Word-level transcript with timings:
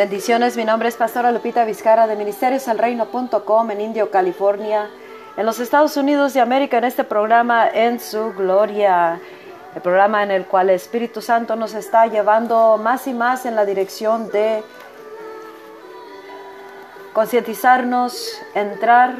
Bendiciones, 0.00 0.56
mi 0.56 0.64
nombre 0.64 0.88
es 0.88 0.96
Pastora 0.96 1.30
Lupita 1.30 1.66
Vizcara 1.66 2.06
de 2.06 2.16
ministeriosalreino.com 2.16 3.70
en 3.70 3.82
Indio, 3.82 4.10
California, 4.10 4.88
en 5.36 5.44
los 5.44 5.60
Estados 5.60 5.94
Unidos 5.98 6.32
de 6.32 6.40
América, 6.40 6.78
en 6.78 6.84
este 6.84 7.04
programa 7.04 7.68
En 7.68 8.00
su 8.00 8.32
Gloria, 8.32 9.20
el 9.74 9.82
programa 9.82 10.22
en 10.22 10.30
el 10.30 10.46
cual 10.46 10.70
el 10.70 10.76
Espíritu 10.76 11.20
Santo 11.20 11.54
nos 11.54 11.74
está 11.74 12.06
llevando 12.06 12.80
más 12.82 13.06
y 13.08 13.12
más 13.12 13.44
en 13.44 13.54
la 13.54 13.66
dirección 13.66 14.30
de 14.30 14.62
concientizarnos, 17.12 18.40
entrar, 18.54 19.16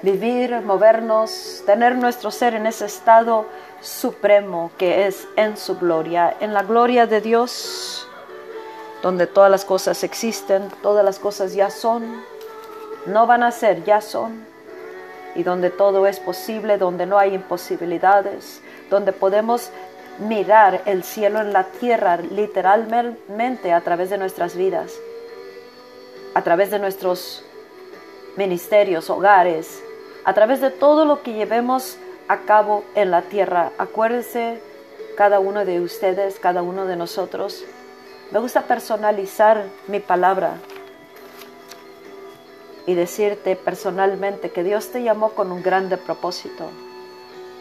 vivir, 0.00 0.62
movernos, 0.62 1.62
tener 1.66 1.94
nuestro 1.94 2.30
ser 2.30 2.54
en 2.54 2.64
ese 2.64 2.86
estado 2.86 3.44
supremo 3.82 4.70
que 4.78 5.06
es 5.06 5.28
en 5.36 5.58
su 5.58 5.78
gloria, 5.78 6.34
en 6.40 6.54
la 6.54 6.62
gloria 6.62 7.06
de 7.06 7.20
Dios 7.20 7.99
donde 9.02 9.26
todas 9.26 9.50
las 9.50 9.64
cosas 9.64 10.04
existen, 10.04 10.68
todas 10.82 11.04
las 11.04 11.18
cosas 11.18 11.54
ya 11.54 11.70
son, 11.70 12.22
no 13.06 13.26
van 13.26 13.42
a 13.42 13.50
ser, 13.50 13.84
ya 13.84 14.00
son, 14.00 14.44
y 15.34 15.42
donde 15.42 15.70
todo 15.70 16.06
es 16.06 16.20
posible, 16.20 16.76
donde 16.76 17.06
no 17.06 17.18
hay 17.18 17.34
imposibilidades, 17.34 18.60
donde 18.90 19.12
podemos 19.12 19.70
mirar 20.18 20.82
el 20.84 21.02
cielo 21.02 21.40
en 21.40 21.52
la 21.52 21.64
tierra 21.64 22.18
literalmente 22.18 23.72
a 23.72 23.80
través 23.80 24.10
de 24.10 24.18
nuestras 24.18 24.54
vidas, 24.54 24.92
a 26.34 26.42
través 26.42 26.70
de 26.70 26.78
nuestros 26.78 27.44
ministerios, 28.36 29.08
hogares, 29.08 29.82
a 30.24 30.34
través 30.34 30.60
de 30.60 30.70
todo 30.70 31.04
lo 31.04 31.22
que 31.22 31.32
llevemos 31.32 31.96
a 32.28 32.40
cabo 32.40 32.84
en 32.94 33.10
la 33.10 33.22
tierra. 33.22 33.72
Acuérdense, 33.78 34.60
cada 35.16 35.40
uno 35.40 35.64
de 35.64 35.80
ustedes, 35.80 36.38
cada 36.38 36.62
uno 36.62 36.86
de 36.86 36.96
nosotros, 36.96 37.64
me 38.30 38.38
gusta 38.38 38.62
personalizar 38.62 39.64
mi 39.88 39.98
palabra 39.98 40.54
y 42.86 42.94
decirte 42.94 43.56
personalmente 43.56 44.50
que 44.50 44.62
Dios 44.62 44.92
te 44.92 45.02
llamó 45.02 45.30
con 45.30 45.50
un 45.50 45.62
grande 45.62 45.96
propósito. 45.96 46.70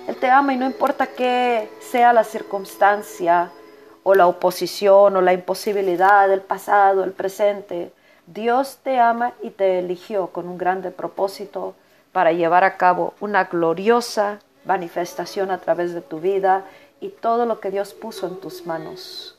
Él 0.07 0.16
te 0.18 0.30
ama 0.30 0.53
y 0.53 0.57
no 0.57 0.66
importa 0.66 1.07
qué 1.07 1.69
sea 1.80 2.13
la 2.13 2.24
circunstancia 2.24 3.52
o 4.03 4.13
la 4.13 4.28
oposición 4.28 5.16
o 5.16 5.22
la 5.22 5.34
imposibilidad 5.34 6.28
del 6.30 6.41
pasado, 6.41 7.03
el 7.03 7.13
presente. 7.13 7.91
Dios 8.28 8.78
te 8.84 9.00
ama 9.00 9.34
y 9.41 9.50
te 9.50 9.80
eligió 9.80 10.28
con 10.28 10.47
un 10.47 10.57
grande 10.57 10.91
propósito 10.91 11.74
para 12.12 12.31
llevar 12.31 12.63
a 12.63 12.78
cabo 12.78 13.16
una 13.19 13.46
gloriosa 13.46 14.40
manifestación 14.66 15.50
a 15.50 15.59
través 15.59 15.94
de 15.94 16.01
tu 16.01 16.19
vida 16.19 16.66
y 17.01 17.09
todo 17.09 17.47
lo 17.47 17.59
que 17.59 17.72
Dios 17.72 17.94
puso 17.96 18.28
en 18.28 18.40
tus 18.40 18.68
manos 18.68 19.39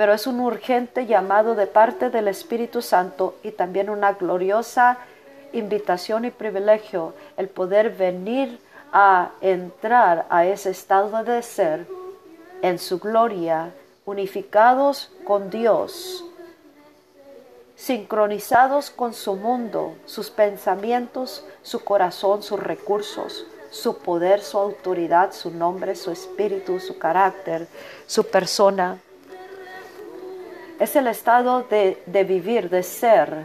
pero 0.00 0.14
es 0.14 0.26
un 0.26 0.40
urgente 0.40 1.04
llamado 1.04 1.54
de 1.54 1.66
parte 1.66 2.08
del 2.08 2.26
Espíritu 2.28 2.80
Santo 2.80 3.34
y 3.42 3.50
también 3.50 3.90
una 3.90 4.14
gloriosa 4.14 4.96
invitación 5.52 6.24
y 6.24 6.30
privilegio 6.30 7.12
el 7.36 7.50
poder 7.50 7.90
venir 7.90 8.58
a 8.94 9.32
entrar 9.42 10.24
a 10.30 10.46
ese 10.46 10.70
estado 10.70 11.22
de 11.22 11.42
ser 11.42 11.86
en 12.62 12.78
su 12.78 12.98
gloria, 12.98 13.74
unificados 14.06 15.12
con 15.24 15.50
Dios, 15.50 16.24
sincronizados 17.76 18.88
con 18.88 19.12
su 19.12 19.36
mundo, 19.36 19.96
sus 20.06 20.30
pensamientos, 20.30 21.44
su 21.60 21.84
corazón, 21.84 22.42
sus 22.42 22.58
recursos, 22.58 23.44
su 23.70 23.98
poder, 23.98 24.40
su 24.40 24.56
autoridad, 24.56 25.34
su 25.34 25.50
nombre, 25.50 25.94
su 25.94 26.10
espíritu, 26.10 26.80
su 26.80 26.96
carácter, 26.96 27.68
su 28.06 28.24
persona 28.24 28.98
es 30.80 30.96
el 30.96 31.06
estado 31.08 31.62
de, 31.64 32.24
vivir, 32.24 32.70
de 32.70 32.82
ser, 32.82 33.44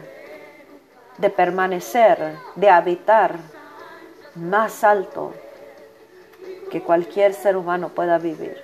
de 1.18 1.29
permanecer, 1.29 2.38
de 2.56 2.69
habitar 2.69 3.35
más 4.35 4.85
alto 4.85 5.34
que 6.72 6.81
cualquier 6.81 7.34
ser 7.34 7.57
humano 7.57 7.90
pueda 7.90 8.18
vivir. 8.19 8.62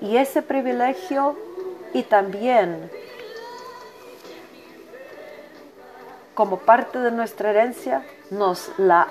Y 0.00 0.16
ese 0.16 0.42
privilegio 0.42 1.36
y 1.94 2.02
también 2.02 2.90
como 6.34 6.58
parte 6.58 6.98
de 6.98 7.12
nuestra 7.12 7.50
herencia 7.50 8.02
nos 8.30 8.72
la 8.76 9.06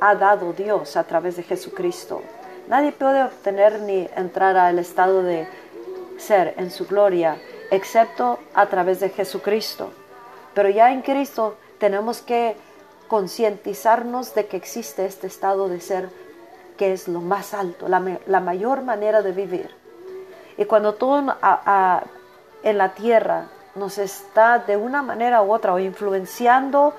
ha 0.00 0.14
dado 0.16 0.52
Dios 0.52 0.96
a 0.96 1.04
través 1.04 1.36
de 1.36 1.44
Jesucristo. 1.44 2.20
Nadie 2.66 2.90
puede 2.90 3.22
obtener 3.22 3.80
ni 3.80 4.08
entrar 4.16 4.56
al 4.56 4.80
estado 4.80 5.22
de 5.22 5.46
ser 6.16 6.54
en 6.56 6.72
su 6.72 6.86
gloria 6.86 7.36
excepto 7.74 8.38
a 8.54 8.66
través 8.66 9.00
de 9.00 9.10
Jesucristo. 9.10 9.90
Pero 10.54 10.68
ya 10.68 10.92
en 10.92 11.02
Cristo 11.02 11.56
tenemos 11.78 12.20
que 12.20 12.56
concientizarnos 13.08 14.34
de 14.34 14.46
que 14.46 14.56
existe 14.56 15.06
este 15.06 15.26
estado 15.26 15.68
de 15.68 15.80
ser 15.80 16.08
que 16.76 16.92
es 16.92 17.06
lo 17.06 17.20
más 17.20 17.54
alto, 17.54 17.86
la, 17.88 18.40
mayor 18.40 18.82
manera 18.82 19.22
de 19.22 19.32
vivir. 19.32 19.70
Y 20.56 20.64
cuando 20.64 20.94
todo 20.94 21.18
en 22.62 22.78
la 22.78 22.94
tierra 22.94 23.48
nos 23.74 23.98
está 23.98 24.58
de 24.58 24.76
una 24.76 25.02
manera 25.02 25.42
u 25.42 25.52
otra 25.52 25.74
o 25.74 25.78
influenciando 25.78 26.94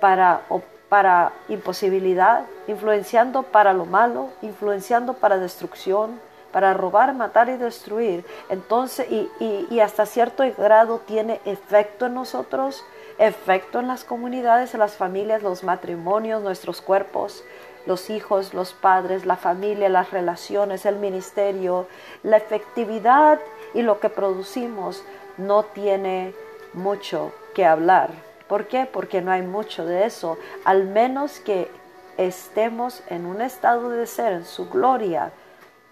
para, 0.00 0.42
para 0.88 1.32
imposibilidad, 1.48 2.44
influenciando 2.66 3.42
para 3.42 3.72
lo 3.72 3.84
malo, 3.86 4.28
influenciando 4.42 5.14
para 5.14 5.38
destrucción, 5.38 6.20
para 6.54 6.72
robar, 6.72 7.12
matar 7.14 7.48
y 7.48 7.56
destruir. 7.56 8.24
Entonces, 8.48 9.08
y, 9.10 9.80
hasta 9.80 10.06
cierto 10.06 10.44
grado 10.56 11.00
tiene 11.04 11.40
efecto 11.44 12.06
en 12.06 12.14
nosotros, 12.14 12.84
efecto 13.18 13.80
en 13.80 13.88
las 13.88 14.04
comunidades, 14.04 14.72
en 14.72 14.78
las 14.78 14.92
familias, 14.92 15.42
los 15.42 15.64
matrimonios, 15.64 16.44
nuestros 16.44 16.80
cuerpos, 16.80 17.42
los 17.86 18.08
hijos, 18.08 18.54
los 18.54 18.72
padres, 18.72 19.26
la 19.26 19.34
familia, 19.34 19.88
las 19.88 20.12
relaciones, 20.12 20.86
el 20.86 20.94
ministerio, 20.94 21.88
la 22.22 22.36
efectividad 22.36 23.40
y 23.74 23.82
lo 23.82 23.98
que 23.98 24.08
producimos 24.08 25.02
no 25.36 25.64
tiene 25.64 26.34
mucho 26.72 27.32
que 27.52 27.66
hablar. 27.66 28.10
¿Por 28.46 28.68
qué? 28.68 28.86
Porque 28.86 29.22
no 29.22 29.32
hay 29.32 29.42
mucho 29.42 29.84
de 29.86 30.06
eso, 30.06 30.38
al 30.64 30.84
menos 30.84 31.40
que 31.40 31.68
estemos 32.16 33.02
en 33.08 33.26
un 33.26 33.42
estado 33.42 33.90
de 33.90 34.06
ser, 34.06 34.34
en 34.34 34.44
su 34.44 34.70
gloria, 34.70 35.32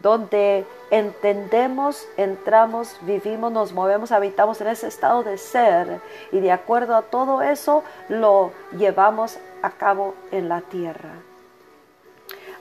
donde 0.02 0.66
entendemos, 0.90 2.06
entramos, 2.16 2.96
vivimos, 3.02 3.52
nos 3.52 3.72
movemos, 3.72 4.10
habitamos 4.10 4.60
en 4.60 4.66
ese 4.66 4.88
estado 4.88 5.22
de 5.22 5.38
ser 5.38 6.00
y 6.32 6.40
de 6.40 6.50
acuerdo 6.50 6.96
a 6.96 7.02
todo 7.02 7.40
eso 7.40 7.84
lo 8.08 8.52
llevamos 8.76 9.38
a 9.62 9.70
cabo 9.70 10.14
en 10.32 10.48
la 10.48 10.60
tierra. 10.60 11.14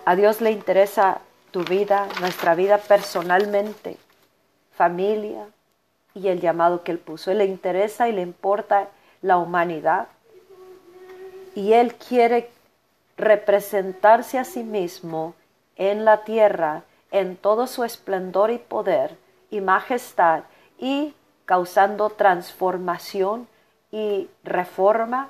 A 0.06 0.16
Dios 0.16 0.40
le 0.40 0.52
interesa 0.52 1.20
tu 1.50 1.64
vida, 1.64 2.08
nuestra 2.20 2.54
vida 2.56 2.78
personalmente, 2.78 3.98
familia 4.76 5.48
y 6.14 6.28
el 6.28 6.42
llamado 6.42 6.84
que 6.84 6.92
Él 6.92 7.00
puso. 7.00 7.32
Él 7.32 7.40
le 7.40 7.46
interesa 7.46 8.08
y 8.08 8.12
le 8.12 8.22
importa 8.22 8.88
la 9.22 9.38
humanidad 9.38 10.08
y 11.56 11.74
Él 11.74 11.96
quiere 11.96 12.50
representarse 13.18 14.38
a 14.38 14.44
sí 14.44 14.64
mismo 14.64 15.34
en 15.76 16.06
la 16.06 16.24
tierra 16.24 16.84
en 17.12 17.38
todo 17.38 17.68
su 17.68 17.84
esplendor 17.84 18.52
y 18.52 18.58
poder 18.58 19.18
y 19.50 19.62
majestad 19.62 20.44
y 20.80 21.14
causando 21.46 22.10
transformación 22.10 23.48
y 23.92 24.30
reforma, 24.44 25.30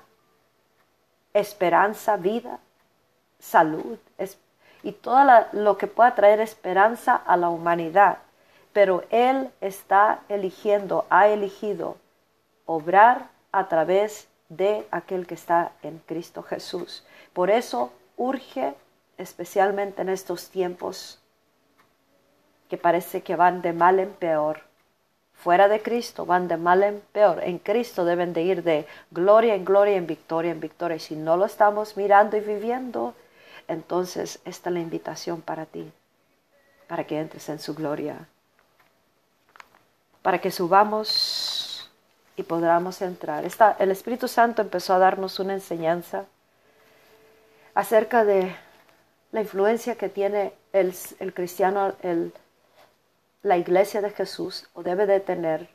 esperanza, 1.33 2.17
vida, 2.17 2.59
salud 3.39 3.97
y 4.83 4.91
todo 4.93 5.25
lo 5.53 5.77
que 5.77 5.87
pueda 5.87 6.15
traer 6.15 6.39
esperanza 6.39 7.15
a 7.15 7.37
la 7.37 7.49
humanidad. 7.49 8.19
Pero 8.73 9.03
Él 9.09 9.51
está 9.59 10.21
eligiendo, 10.29 11.05
ha 11.09 11.27
elegido 11.27 11.97
obrar 12.65 13.29
a 13.51 13.67
través 13.67 14.27
de 14.49 14.87
aquel 14.91 15.27
que 15.27 15.33
está 15.33 15.71
en 15.81 15.99
Cristo 15.99 16.43
Jesús. 16.43 17.05
Por 17.33 17.49
eso 17.49 17.91
urge, 18.17 18.73
especialmente 19.17 20.01
en 20.01 20.09
estos 20.09 20.49
tiempos, 20.49 21.20
que 22.71 22.77
parece 22.77 23.21
que 23.21 23.35
van 23.35 23.61
de 23.61 23.73
mal 23.73 23.99
en 23.99 24.13
peor. 24.13 24.61
Fuera 25.33 25.67
de 25.67 25.81
Cristo 25.81 26.25
van 26.25 26.47
de 26.47 26.55
mal 26.55 26.83
en 26.83 27.01
peor. 27.11 27.43
En 27.43 27.59
Cristo 27.59 28.05
deben 28.05 28.31
de 28.31 28.43
ir 28.43 28.63
de 28.63 28.87
gloria 29.11 29.55
en 29.55 29.65
gloria, 29.65 29.97
en 29.97 30.07
victoria 30.07 30.53
en 30.53 30.61
victoria. 30.61 30.95
Y 30.95 31.01
si 31.01 31.17
no 31.17 31.35
lo 31.35 31.43
estamos 31.43 31.97
mirando 31.97 32.37
y 32.37 32.39
viviendo, 32.39 33.13
entonces 33.67 34.39
esta 34.45 34.69
es 34.69 34.73
la 34.73 34.79
invitación 34.79 35.41
para 35.41 35.65
ti, 35.65 35.91
para 36.87 37.03
que 37.03 37.19
entres 37.19 37.49
en 37.49 37.59
su 37.59 37.75
gloria, 37.75 38.29
para 40.21 40.39
que 40.39 40.49
subamos 40.49 41.91
y 42.37 42.43
podamos 42.43 43.01
entrar. 43.01 43.43
el 43.79 43.91
Espíritu 43.91 44.29
Santo 44.29 44.61
empezó 44.61 44.93
a 44.93 44.99
darnos 44.99 45.41
una 45.41 45.55
enseñanza 45.55 46.23
acerca 47.75 48.23
de 48.23 48.55
la 49.33 49.41
influencia 49.41 49.95
que 49.95 50.07
tiene 50.07 50.53
el, 50.71 50.95
el 51.19 51.33
cristiano, 51.33 51.95
el 52.01 52.31
la 53.43 53.57
iglesia 53.57 54.01
de 54.01 54.11
Jesús 54.11 54.67
o 54.73 54.83
debe 54.83 55.05
de 55.05 55.19
tener 55.19 55.69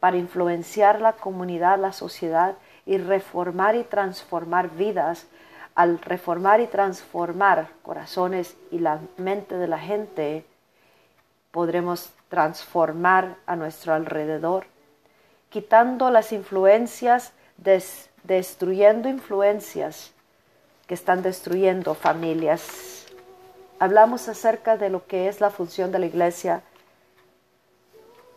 para 0.00 0.16
influenciar 0.16 1.00
la 1.00 1.12
comunidad, 1.12 1.78
la 1.78 1.92
sociedad 1.92 2.56
y 2.86 2.96
reformar 2.96 3.76
y 3.76 3.84
transformar 3.84 4.70
vidas. 4.70 5.26
Al 5.74 6.00
reformar 6.00 6.60
y 6.60 6.66
transformar 6.66 7.68
corazones 7.82 8.56
y 8.70 8.80
la 8.80 9.00
mente 9.16 9.56
de 9.56 9.68
la 9.68 9.78
gente, 9.78 10.44
podremos 11.52 12.10
transformar 12.28 13.36
a 13.46 13.56
nuestro 13.56 13.94
alrededor, 13.94 14.66
quitando 15.48 16.10
las 16.10 16.32
influencias, 16.32 17.32
destruyendo 18.24 19.08
influencias 19.08 20.12
que 20.86 20.94
están 20.94 21.22
destruyendo 21.22 21.94
familias. 21.94 23.06
Hablamos 23.78 24.28
acerca 24.28 24.76
de 24.76 24.90
lo 24.90 25.06
que 25.06 25.28
es 25.28 25.40
la 25.40 25.50
función 25.50 25.92
de 25.92 26.00
la 26.00 26.06
iglesia 26.06 26.62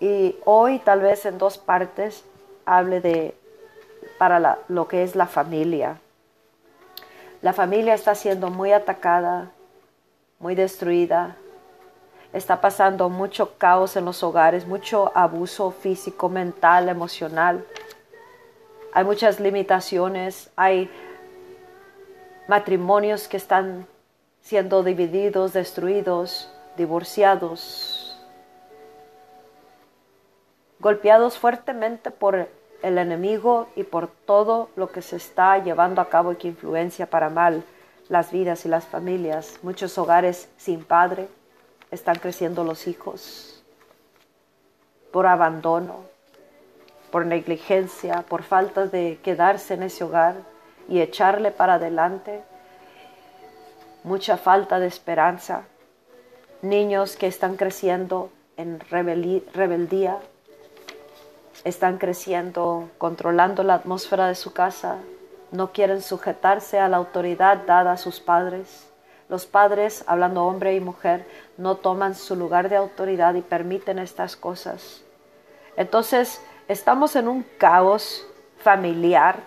y 0.04 0.36
hoy 0.44 0.80
tal 0.80 1.00
vez 1.00 1.26
en 1.26 1.38
dos 1.38 1.58
partes 1.58 2.26
hable 2.66 3.00
de 3.00 3.38
para 4.18 4.60
lo 4.68 4.90
que 4.90 5.02
es 5.02 5.16
la 5.16 5.28
familia. 5.28 5.98
La 7.42 7.54
familia 7.54 7.94
está 7.94 8.14
siendo 8.14 8.50
muy 8.50 8.74
atacada, 8.74 9.52
muy 10.40 10.56
destruida, 10.56 11.38
está 12.34 12.60
pasando 12.60 13.08
mucho 13.08 13.58
caos 13.58 13.96
en 13.96 14.04
los 14.04 14.24
hogares, 14.24 14.68
mucho 14.68 15.10
abuso 15.16 15.72
físico, 15.72 16.28
mental, 16.28 16.90
emocional. 16.90 17.66
Hay 18.92 19.06
muchas 19.06 19.40
limitaciones, 19.40 20.50
hay 20.58 20.92
matrimonios 22.50 23.30
que 23.30 23.38
están 23.38 23.88
siendo 24.42 24.84
divididos, 24.84 25.54
destruidos, 25.54 26.52
divorciados, 26.76 27.93
golpeados 30.84 31.40
fuertemente 31.40 32.12
por 32.12 32.50
el 32.84 32.98
enemigo 32.98 33.70
y 33.76 33.84
por 33.84 34.08
todo 34.08 34.70
lo 34.76 34.92
que 34.92 35.02
se 35.02 35.16
está 35.16 35.58
llevando 35.58 36.02
a 36.02 36.10
cabo 36.10 36.34
y 36.34 36.36
que 36.36 36.50
influencia 36.50 37.10
para 37.10 37.30
mal 37.30 37.64
las 38.10 38.32
vidas 38.32 38.66
y 38.66 38.70
las 38.70 38.86
familias. 38.86 39.58
Muchos 39.64 39.98
hogares 39.98 40.50
sin 40.58 40.84
padre, 40.84 41.30
están 41.90 42.16
creciendo 42.16 42.64
los 42.64 42.88
hijos 42.88 43.64
por 45.12 45.28
abandono, 45.28 46.06
por 47.12 47.26
negligencia, 47.28 48.26
por 48.28 48.42
falta 48.42 48.88
de 48.88 49.20
quedarse 49.24 49.76
en 49.76 49.84
ese 49.84 50.04
hogar 50.04 50.36
y 50.90 51.02
echarle 51.02 51.52
para 51.52 51.76
adelante, 51.76 52.42
mucha 54.04 54.38
falta 54.38 54.80
de 54.80 54.88
esperanza, 54.88 55.66
niños 56.64 57.16
que 57.16 57.28
están 57.28 57.56
creciendo 57.58 58.32
en 58.58 58.80
rebeldía, 58.80 60.18
están 61.64 61.98
creciendo 61.98 62.90
controlando 62.98 63.64
la 63.64 63.76
atmósfera 63.76 64.28
de 64.28 64.36
su 64.36 64.54
casa, 64.54 64.98
no 65.52 65.72
quieren 65.72 66.02
sujetarse 66.02 66.80
a 66.80 66.90
la 66.90 66.98
autoridad 66.98 67.66
dada 67.66 67.94
a 67.94 67.98
sus 67.98 68.20
padres 68.20 68.88
los 69.34 69.48
padres, 69.48 70.04
hablando 70.06 70.46
hombre 70.46 70.76
y 70.76 70.80
mujer, 70.80 71.26
no 71.58 71.78
toman 71.78 72.14
su 72.14 72.36
lugar 72.36 72.70
de 72.70 72.76
autoridad 72.76 73.34
y 73.34 73.42
permiten 73.42 73.98
estas 73.98 74.36
cosas. 74.36 75.02
Entonces, 75.76 76.40
estamos 76.68 77.16
en 77.16 77.28
un 77.28 77.44
caos 77.58 78.28
familiar, 78.60 79.38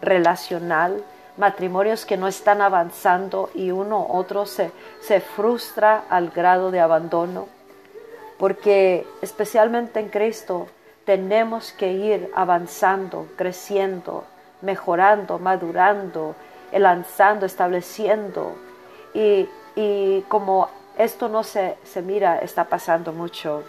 relacional, 0.00 1.04
matrimonios 1.36 2.06
que 2.06 2.16
no 2.16 2.28
están 2.28 2.62
avanzando 2.62 3.50
y 3.54 3.70
uno 3.70 4.06
otro 4.08 4.46
se, 4.46 4.72
se 5.00 5.20
frustra 5.20 6.04
al 6.08 6.30
grado 6.30 6.70
de 6.70 6.80
abandono, 6.80 7.48
porque 8.38 9.06
especialmente 9.20 10.00
en 10.00 10.08
Cristo 10.08 10.66
tenemos 11.10 11.72
que 11.72 11.90
ir 11.92 12.30
avanzando, 12.36 13.26
creciendo, 13.34 14.22
mejorando, 14.62 15.40
madurando, 15.40 16.36
lanzando, 16.70 17.46
estableciendo 17.46 18.54
y, 19.12 19.48
como 20.28 20.68
esto 20.96 21.28
no 21.28 21.42
se, 21.42 21.76
se, 21.82 22.00
mira, 22.00 22.38
está 22.38 22.66
pasando 22.66 23.12
mucho, 23.12 23.64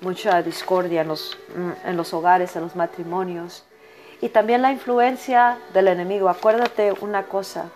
mucha 0.00 0.40
discordia 0.40 1.02
en 1.02 1.08
los, 1.08 1.36
mm, 1.54 1.88
en 1.88 1.96
los 1.98 2.14
hogares, 2.14 2.56
en 2.56 2.62
los 2.62 2.74
matrimonios. 2.74 3.62
Y 4.22 4.30
también 4.30 4.62
la 4.62 4.72
influencia 4.72 5.58
del 5.74 5.88
enemigo. 5.88 6.30
Acuérdate 6.30 6.94
una 7.02 7.24
cosa, 7.24 7.66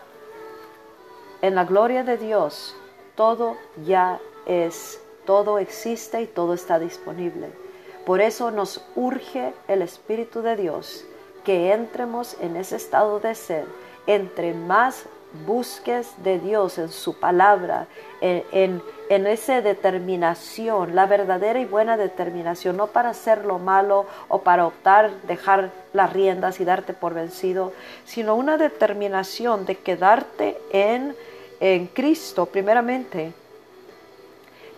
en 1.43 1.55
la 1.55 1.65
gloria 1.65 2.03
de 2.03 2.17
Dios 2.17 2.75
todo 3.15 3.59
ya 3.85 4.21
es, 4.47 5.03
todo 5.27 5.59
existe 5.59 6.23
y 6.23 6.27
todo 6.27 6.55
está 6.55 6.79
disponible. 6.79 7.66
Por 8.07 8.21
eso 8.21 8.53
nos 8.53 8.81
urge 8.95 9.53
el 9.67 9.83
Espíritu 9.83 10.41
de 10.41 10.55
Dios 10.55 11.05
que 11.45 11.73
entremos 11.73 12.37
en 12.41 12.57
ese 12.57 12.77
estado 12.77 13.19
de 13.19 13.35
ser. 13.35 13.65
Entre 14.07 14.55
más 14.55 15.07
busques 15.45 16.13
de 16.23 16.39
Dios 16.39 16.79
en 16.79 16.89
su 16.89 17.19
palabra, 17.19 17.89
en, 18.21 18.81
en, 19.09 19.27
esa 19.27 19.61
determinación, 19.61 20.95
la 20.95 21.07
verdadera 21.07 21.59
y 21.59 21.65
buena 21.65 21.97
determinación, 21.97 22.77
no 22.77 22.87
para 22.87 23.11
hacer 23.11 23.45
lo 23.45 23.59
malo 23.59 24.07
o 24.29 24.43
para 24.43 24.69
optar, 24.69 25.11
dejar 25.23 25.73
las 25.93 26.13
riendas 26.13 26.61
y 26.61 26.65
darte 26.65 26.93
por 26.93 27.13
vencido, 27.13 27.73
sino 28.05 28.37
una 28.37 28.57
determinación 28.57 29.67
de 29.67 29.79
quedarte 29.79 30.59
en, 30.71 31.17
en 31.59 31.89
Cristo 31.89 32.47
primeramente, 32.47 33.33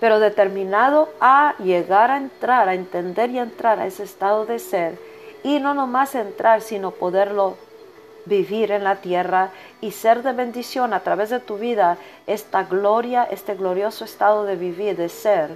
pero 0.00 0.20
determinado 0.20 1.08
a 1.20 1.54
llegar 1.58 2.10
a 2.10 2.16
entrar, 2.16 2.68
a 2.68 2.74
entender 2.74 3.30
y 3.30 3.38
entrar 3.38 3.78
a 3.78 3.86
ese 3.86 4.04
estado 4.04 4.46
de 4.46 4.58
ser, 4.58 4.98
y 5.42 5.60
no 5.60 5.74
nomás 5.74 6.14
entrar, 6.14 6.60
sino 6.60 6.90
poderlo 6.90 7.56
vivir 8.24 8.70
en 8.72 8.84
la 8.84 8.96
tierra 8.96 9.50
y 9.80 9.92
ser 9.92 10.22
de 10.22 10.32
bendición 10.32 10.92
a 10.92 11.00
través 11.00 11.30
de 11.30 11.40
tu 11.40 11.56
vida 11.56 11.96
esta 12.26 12.64
gloria, 12.64 13.24
este 13.30 13.54
glorioso 13.54 14.04
estado 14.04 14.44
de 14.44 14.56
vivir, 14.56 14.96
de 14.96 15.08
ser. 15.08 15.50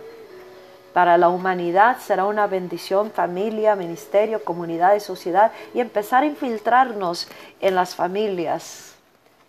Para 0.92 1.16
la 1.16 1.28
humanidad 1.28 1.98
será 1.98 2.24
una 2.26 2.46
bendición, 2.46 3.10
familia, 3.10 3.76
ministerio, 3.76 4.44
comunidad 4.44 4.94
y 4.94 5.00
sociedad, 5.00 5.52
y 5.74 5.80
empezar 5.80 6.22
a 6.22 6.26
infiltrarnos 6.26 7.28
en 7.60 7.74
las 7.74 7.94
familias 7.94 8.91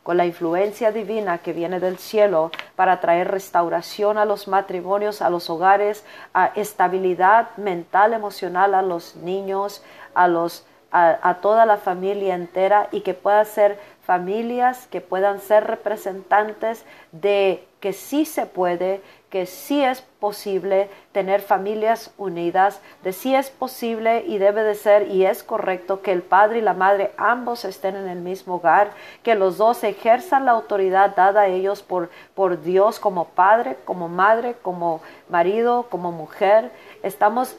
con 0.03 0.17
la 0.17 0.25
influencia 0.25 0.91
divina 0.91 1.39
que 1.39 1.53
viene 1.53 1.79
del 1.79 1.98
cielo 1.98 2.51
para 2.75 3.00
traer 3.00 3.31
restauración 3.31 4.17
a 4.17 4.25
los 4.25 4.48
matrimonios, 4.48 5.22
a 5.22 5.29
los 5.29 5.50
hogares, 5.50 6.05
a 6.33 6.48
estabilidad 6.55 7.55
mental, 7.57 8.13
emocional 8.13 8.75
a 8.75 8.81
los 8.81 9.15
niños, 9.15 9.81
a 10.13 10.27
los 10.27 10.65
a, 10.93 11.39
toda 11.41 11.65
la 11.65 11.77
familia 11.77 12.36
entera 12.36 12.88
y 12.91 13.01
que 13.01 13.15
pueda 13.15 13.43
ser 13.45 13.79
familias 14.05 14.88
que 14.91 15.01
puedan 15.01 15.39
ser 15.39 15.65
representantes 15.65 16.86
de 17.12 17.65
que 17.84 17.92
sí 17.92 18.24
se 18.24 18.46
puede, 18.46 19.02
que 19.30 19.46
sí 19.46 19.84
es 19.84 20.00
posible 20.00 20.90
tener 21.12 21.42
familias 21.42 22.13
unidas, 22.18 22.80
de 23.04 23.12
sí 23.12 23.36
es 23.36 23.50
posible 23.50 24.24
y 24.25 24.38
debe 24.38 24.63
de 24.63 24.74
ser 24.74 25.10
y 25.10 25.25
es 25.25 25.44
correcto 25.44 26.02
que 26.02 26.13
el 26.13 26.22
padre 26.22 26.60
y 26.60 26.62
la 26.62 26.74
madre 26.74 27.12
ambos 27.18 27.66
estén 27.66 27.98
en 27.98 28.08
el 28.08 28.20
mismo 28.20 28.56
hogar, 28.56 28.92
que 29.22 29.36
los 29.36 29.58
dos 29.58 29.84
ejerzan 29.84 30.46
la 30.46 30.54
autoridad 30.54 31.13
dada 31.13 31.42
a 31.42 31.48
ellos 31.48 31.84
por, 31.84 32.10
por 32.36 32.62
Dios 32.62 33.02
como 33.02 33.25
padre, 33.25 33.75
como 33.84 34.08
madre, 34.08 34.56
como 34.62 35.02
marido, 35.28 35.88
como 35.90 36.13
mujer. 36.13 36.72
Estamos 37.04 37.58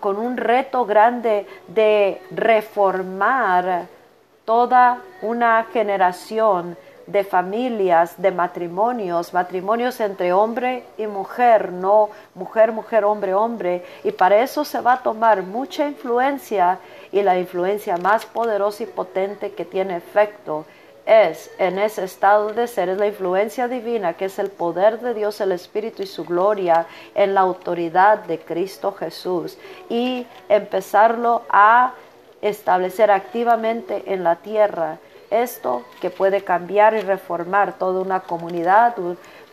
con 0.00 0.18
un 0.18 0.36
reto 0.36 0.84
grande 0.84 1.46
de 1.68 2.20
reformar 2.32 3.86
toda 4.44 4.98
una 5.22 5.64
generación 5.72 6.76
de 7.06 7.24
familias, 7.24 8.20
de 8.20 8.32
matrimonios, 8.32 9.32
matrimonios 9.32 10.00
entre 10.00 10.32
hombre 10.32 10.84
y 10.98 11.06
mujer, 11.06 11.72
no 11.72 12.10
mujer, 12.34 12.72
mujer, 12.72 13.04
hombre, 13.04 13.34
hombre. 13.34 13.84
Y 14.04 14.12
para 14.12 14.42
eso 14.42 14.64
se 14.64 14.80
va 14.80 14.94
a 14.94 15.02
tomar 15.02 15.42
mucha 15.42 15.86
influencia 15.86 16.78
y 17.12 17.22
la 17.22 17.38
influencia 17.38 17.96
más 17.96 18.26
poderosa 18.26 18.82
y 18.82 18.86
potente 18.86 19.52
que 19.52 19.64
tiene 19.64 19.96
efecto 19.96 20.64
es 21.06 21.52
en 21.58 21.78
ese 21.78 22.04
estado 22.04 22.52
de 22.52 22.66
ser, 22.66 22.88
es 22.88 22.98
la 22.98 23.06
influencia 23.06 23.68
divina, 23.68 24.14
que 24.14 24.24
es 24.24 24.40
el 24.40 24.50
poder 24.50 24.98
de 24.98 25.14
Dios, 25.14 25.40
el 25.40 25.52
Espíritu 25.52 26.02
y 26.02 26.06
su 26.06 26.24
gloria 26.24 26.86
en 27.14 27.32
la 27.32 27.42
autoridad 27.42 28.18
de 28.24 28.40
Cristo 28.40 28.92
Jesús. 28.92 29.56
Y 29.88 30.26
empezarlo 30.48 31.42
a 31.48 31.94
establecer 32.42 33.12
activamente 33.12 34.02
en 34.12 34.24
la 34.24 34.36
tierra. 34.36 34.98
Esto 35.30 35.84
que 36.00 36.10
puede 36.10 36.42
cambiar 36.42 36.94
y 36.94 37.00
reformar 37.00 37.78
toda 37.78 38.00
una 38.00 38.20
comunidad, 38.20 38.94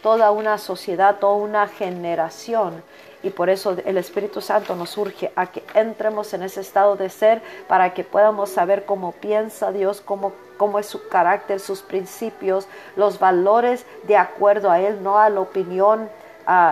toda 0.02 0.32
una 0.32 0.58
sociedad, 0.58 1.18
toda 1.20 1.36
una 1.36 1.68
generación. 1.68 2.84
Y 3.24 3.30
por 3.30 3.50
eso 3.50 3.78
el 3.86 3.98
Espíritu 3.98 4.42
Santo 4.42 4.76
nos 4.76 4.98
urge 4.98 5.32
a 5.36 5.48
que 5.48 5.64
entremos 5.74 6.34
en 6.34 6.44
ese 6.44 6.60
estado 6.60 6.98
de 6.98 7.10
ser 7.10 7.42
para 7.68 7.94
que 7.94 8.04
podamos 8.04 8.50
saber 8.50 8.86
cómo 8.86 9.14
piensa 9.14 9.72
Dios, 9.72 10.02
cómo, 10.02 10.34
cómo 10.58 10.78
es 10.78 10.88
su 10.88 11.08
carácter, 11.08 11.62
sus 11.62 11.82
principios, 11.82 12.68
los 12.98 13.20
valores 13.20 13.86
de 14.04 14.18
acuerdo 14.18 14.70
a 14.70 14.82
Él, 14.82 15.02
no 15.02 15.18
a 15.18 15.30
la 15.30 15.40
opinión 15.40 16.10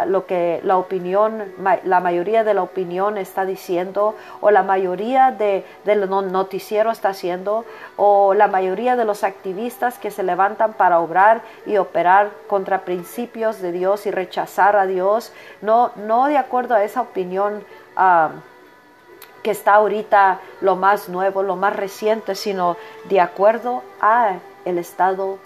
lo 0.07 0.25
que 0.25 0.59
la 0.63 0.77
opinión, 0.77 1.53
la 1.83 1.99
mayoría 1.99 2.43
de 2.43 2.53
la 2.53 2.63
opinión 2.63 3.17
está 3.17 3.45
diciendo, 3.45 4.15
o 4.41 4.51
la 4.51 4.63
mayoría 4.63 5.31
de, 5.31 5.65
del 5.85 6.09
noticiero 6.09 6.91
está 6.91 7.09
haciendo, 7.09 7.65
o 7.97 8.33
la 8.33 8.47
mayoría 8.47 8.95
de 8.95 9.05
los 9.05 9.23
activistas 9.23 9.97
que 9.97 10.11
se 10.11 10.23
levantan 10.23 10.73
para 10.73 10.99
obrar 10.99 11.41
y 11.65 11.77
operar 11.77 12.31
contra 12.47 12.81
principios 12.81 13.61
de 13.61 13.71
Dios 13.71 14.05
y 14.05 14.11
rechazar 14.11 14.75
a 14.75 14.85
Dios, 14.85 15.31
no, 15.61 15.91
no 15.95 16.27
de 16.27 16.37
acuerdo 16.37 16.75
a 16.75 16.83
esa 16.83 17.01
opinión. 17.01 17.63
Ah, 17.95 18.31
que 19.43 19.49
está 19.49 19.73
ahorita 19.73 20.39
lo 20.61 20.75
más 20.75 21.09
nuevo, 21.09 21.41
lo 21.41 21.55
más 21.55 21.75
reciente, 21.75 22.35
sino 22.35 22.77
de 23.09 23.19
acuerdo 23.19 23.81
a 23.99 24.35
el 24.65 24.77
estado 24.77 25.39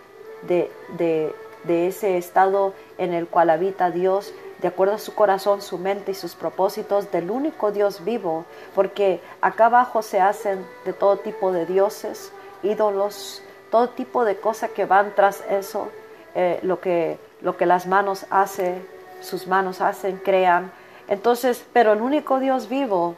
de, 0.43 0.71
de, 0.97 1.33
de 1.67 1.87
ese 1.87 2.17
estado 2.17 2.73
en 2.97 3.13
el 3.13 3.27
cual 3.27 3.49
habita 3.49 3.91
Dios, 3.91 4.33
de 4.61 4.67
acuerdo 4.67 4.95
a 4.95 4.99
su 4.99 5.13
corazón, 5.13 5.61
su 5.61 5.77
mente 5.77 6.11
y 6.11 6.15
sus 6.15 6.35
propósitos 6.35 7.11
del 7.11 7.29
único 7.29 7.71
Dios 7.71 8.03
vivo, 8.03 8.45
porque 8.73 9.21
acá 9.41 9.67
abajo 9.67 10.01
se 10.01 10.19
hacen 10.21 10.65
de 10.85 10.93
todo 10.93 11.17
tipo 11.17 11.51
de 11.51 11.65
dioses, 11.65 12.31
ídolos, 12.63 13.41
todo 13.69 13.89
tipo 13.89 14.25
de 14.25 14.37
cosas 14.37 14.71
que 14.71 14.85
van 14.85 15.13
tras 15.15 15.43
eso, 15.49 15.89
eh, 16.33 16.59
lo, 16.63 16.79
que, 16.79 17.17
lo 17.41 17.57
que 17.57 17.65
las 17.65 17.85
manos 17.87 18.25
hacen, 18.29 18.85
sus 19.21 19.47
manos 19.47 19.81
hacen, 19.81 20.17
crean. 20.17 20.71
Entonces, 21.07 21.65
pero 21.73 21.93
el 21.93 22.01
único 22.01 22.39
Dios 22.39 22.69
vivo 22.69 23.15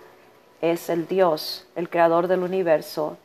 es 0.62 0.90
el 0.90 1.08
Dios, 1.08 1.68
el 1.76 1.90
creador 1.90 2.28
del 2.28 2.44
universo. 2.44 3.18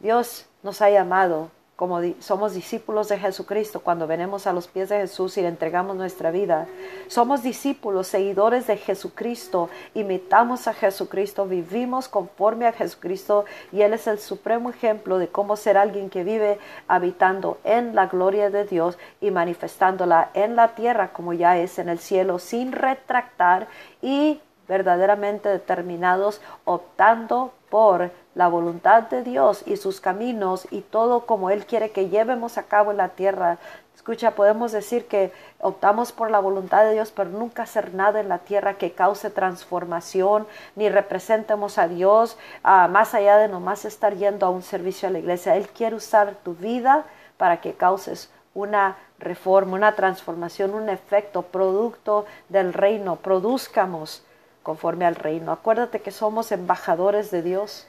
Dios 0.00 0.46
nos 0.62 0.82
ha 0.82 0.90
llamado 0.90 1.50
como 1.80 1.98
somos 2.18 2.52
discípulos 2.52 3.08
de 3.08 3.18
Jesucristo, 3.18 3.80
cuando 3.80 4.06
venimos 4.06 4.46
a 4.46 4.52
los 4.52 4.68
pies 4.68 4.90
de 4.90 4.98
Jesús 4.98 5.38
y 5.38 5.40
le 5.40 5.48
entregamos 5.48 5.96
nuestra 5.96 6.30
vida, 6.30 6.66
somos 7.08 7.42
discípulos, 7.42 8.06
seguidores 8.06 8.66
de 8.66 8.76
Jesucristo, 8.76 9.70
imitamos 9.94 10.68
a 10.68 10.74
Jesucristo, 10.74 11.46
vivimos 11.46 12.06
conforme 12.06 12.66
a 12.66 12.72
Jesucristo 12.72 13.46
y 13.72 13.80
Él 13.80 13.94
es 13.94 14.06
el 14.08 14.18
supremo 14.18 14.68
ejemplo 14.68 15.16
de 15.16 15.28
cómo 15.28 15.56
ser 15.56 15.78
alguien 15.78 16.10
que 16.10 16.22
vive 16.22 16.58
habitando 16.86 17.56
en 17.64 17.94
la 17.94 18.08
gloria 18.08 18.50
de 18.50 18.66
Dios 18.66 18.98
y 19.22 19.30
manifestándola 19.30 20.32
en 20.34 20.56
la 20.56 20.74
tierra 20.74 21.14
como 21.14 21.32
ya 21.32 21.56
es 21.56 21.78
en 21.78 21.88
el 21.88 21.98
cielo, 21.98 22.40
sin 22.40 22.72
retractar 22.72 23.68
y 24.02 24.42
verdaderamente 24.68 25.48
determinados, 25.48 26.42
optando 26.66 27.54
por 27.70 28.10
la 28.34 28.48
voluntad 28.48 29.04
de 29.04 29.22
Dios 29.22 29.62
y 29.66 29.76
sus 29.76 30.00
caminos 30.00 30.68
y 30.70 30.82
todo 30.82 31.26
como 31.26 31.50
Él 31.50 31.66
quiere 31.66 31.90
que 31.90 32.08
llevemos 32.08 32.58
a 32.58 32.64
cabo 32.64 32.90
en 32.90 32.98
la 32.98 33.08
tierra. 33.10 33.58
Escucha, 33.94 34.30
podemos 34.30 34.72
decir 34.72 35.06
que 35.06 35.32
optamos 35.58 36.12
por 36.12 36.30
la 36.30 36.38
voluntad 36.38 36.84
de 36.84 36.92
Dios, 36.92 37.12
pero 37.14 37.28
nunca 37.30 37.64
hacer 37.64 37.92
nada 37.92 38.20
en 38.20 38.28
la 38.28 38.38
tierra 38.38 38.74
que 38.74 38.92
cause 38.92 39.30
transformación, 39.30 40.46
ni 40.74 40.88
representemos 40.88 41.76
a 41.76 41.88
Dios 41.88 42.38
más 42.62 43.14
allá 43.14 43.36
de 43.36 43.48
nomás 43.48 43.84
estar 43.84 44.14
yendo 44.14 44.46
a 44.46 44.50
un 44.50 44.62
servicio 44.62 45.08
a 45.08 45.12
la 45.12 45.18
iglesia. 45.18 45.56
Él 45.56 45.68
quiere 45.68 45.96
usar 45.96 46.36
tu 46.42 46.54
vida 46.54 47.04
para 47.36 47.60
que 47.60 47.74
causes 47.74 48.30
una 48.54 48.96
reforma, 49.18 49.74
una 49.76 49.94
transformación, 49.94 50.74
un 50.74 50.88
efecto, 50.88 51.42
producto 51.42 52.24
del 52.48 52.72
reino, 52.72 53.16
produzcamos 53.16 54.24
conforme 54.62 55.04
al 55.04 55.14
reino. 55.14 55.52
Acuérdate 55.52 56.00
que 56.00 56.10
somos 56.10 56.52
embajadores 56.52 57.30
de 57.30 57.42
Dios, 57.42 57.86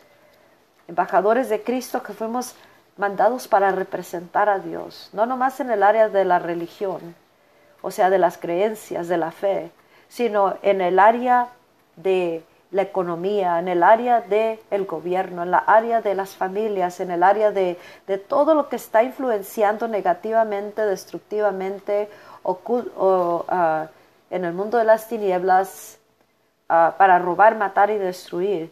embajadores 0.88 1.50
de 1.50 1.62
Cristo 1.64 2.04
que 2.04 2.14
fuimos 2.14 2.56
mandados 2.98 3.48
para 3.48 3.72
representar 3.72 4.50
a 4.50 4.60
Dios, 4.60 5.10
no 5.14 5.26
nomás 5.26 5.60
en 5.60 5.72
el 5.72 5.84
área 5.84 6.10
de 6.10 6.26
la 6.26 6.40
religión, 6.40 7.16
o 7.82 7.92
sea, 7.92 8.10
de 8.10 8.20
las 8.20 8.38
creencias, 8.38 9.08
de 9.08 9.18
la 9.18 9.32
fe, 9.32 9.72
sino 10.10 10.56
en 10.62 10.82
el 10.82 11.00
área 11.00 11.48
de 11.96 12.44
la 12.72 12.84
economía, 12.84 13.60
en 13.60 13.68
el 13.68 13.84
área 13.84 14.22
del 14.22 14.60
el 14.70 14.86
gobierno, 14.86 15.44
en 15.44 15.52
la 15.52 15.60
área 15.60 16.02
de 16.02 16.16
las 16.16 16.36
familias, 16.36 17.00
en 17.00 17.12
el 17.12 17.24
área 17.24 17.52
de, 17.52 17.78
de 18.08 18.18
todo 18.18 18.54
lo 18.54 18.70
que 18.70 18.76
está 18.76 19.04
influenciando 19.04 19.88
negativamente, 19.88 20.86
destructivamente, 20.86 22.10
o, 22.44 23.46
ah, 23.50 23.88
en 24.30 24.46
el 24.46 24.54
mundo 24.54 24.78
de 24.78 24.86
las 24.86 25.08
tinieblas, 25.08 26.00
Ah, 26.74 26.96
para 26.98 27.20
robar, 27.20 27.58
matar 27.58 27.90
y 27.90 27.98
destruir, 27.98 28.72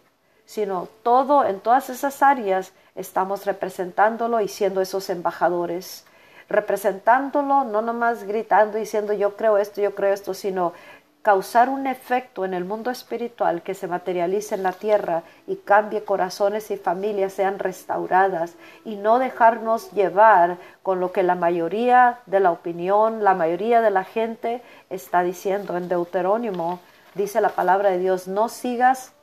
sino 0.50 0.88
todo 1.03 1.46
en 1.46 1.60
todas 1.60 1.91
esas 1.91 2.24
áreas 2.24 2.74
estamos 2.96 3.46
representándolo 3.46 4.41
y 4.41 4.48
siendo 4.48 4.82
esos 4.82 5.12
embajadores, 5.12 6.06
representándolo, 6.50 7.65
no 7.65 7.84
nomás 7.84 8.24
gritando 8.24 8.79
diciendo 8.79 9.13
yo 9.13 9.36
creo 9.36 9.60
esto, 9.60 9.79
yo 9.79 9.94
creo 9.94 10.12
esto, 10.12 10.34
sino 10.34 10.74
causar 11.22 11.70
un 11.70 11.86
efecto 11.86 12.46
en 12.46 12.56
el 12.56 12.65
mundo 12.65 12.89
espiritual 12.89 13.62
que 13.62 13.75
se 13.75 13.86
materialice 13.86 14.56
en 14.56 14.63
la 14.63 14.72
tierra 14.72 15.22
y 15.46 15.58
cambie 15.58 16.03
corazones 16.03 16.72
y 16.72 16.77
familias 16.77 17.34
sean 17.34 17.60
restauradas 17.60 18.56
y 18.84 18.96
no 18.96 19.20
dejarnos 19.20 19.91
llevar 19.91 20.58
con 20.82 21.00
lo 21.00 21.12
que 21.12 21.22
la 21.22 21.36
mayoría 21.36 22.22
de 22.25 22.39
la 22.39 22.50
opinión, 22.50 23.24
la 23.24 23.36
mayoría 23.36 23.82
de 23.82 23.91
la 23.91 24.03
gente 24.03 24.63
está 24.89 25.22
diciendo. 25.22 25.77
En 25.77 25.89
Deuterónimo 25.89 26.79
dice 27.13 27.39
la 27.39 27.50
palabra 27.50 27.91
de 27.91 28.00
Dios, 28.00 28.27
no 28.27 28.50
sigas 28.50 29.13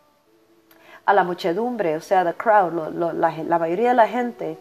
a 1.06 1.14
la 1.14 1.24
muchedumbre, 1.24 1.96
o 1.96 2.00
sea, 2.00 2.24
the 2.24 2.34
crowd, 2.34 2.72
la, 2.92 3.58
mayoría 3.58 3.90
de 3.90 3.94
la 3.94 4.08
gente, 4.08 4.58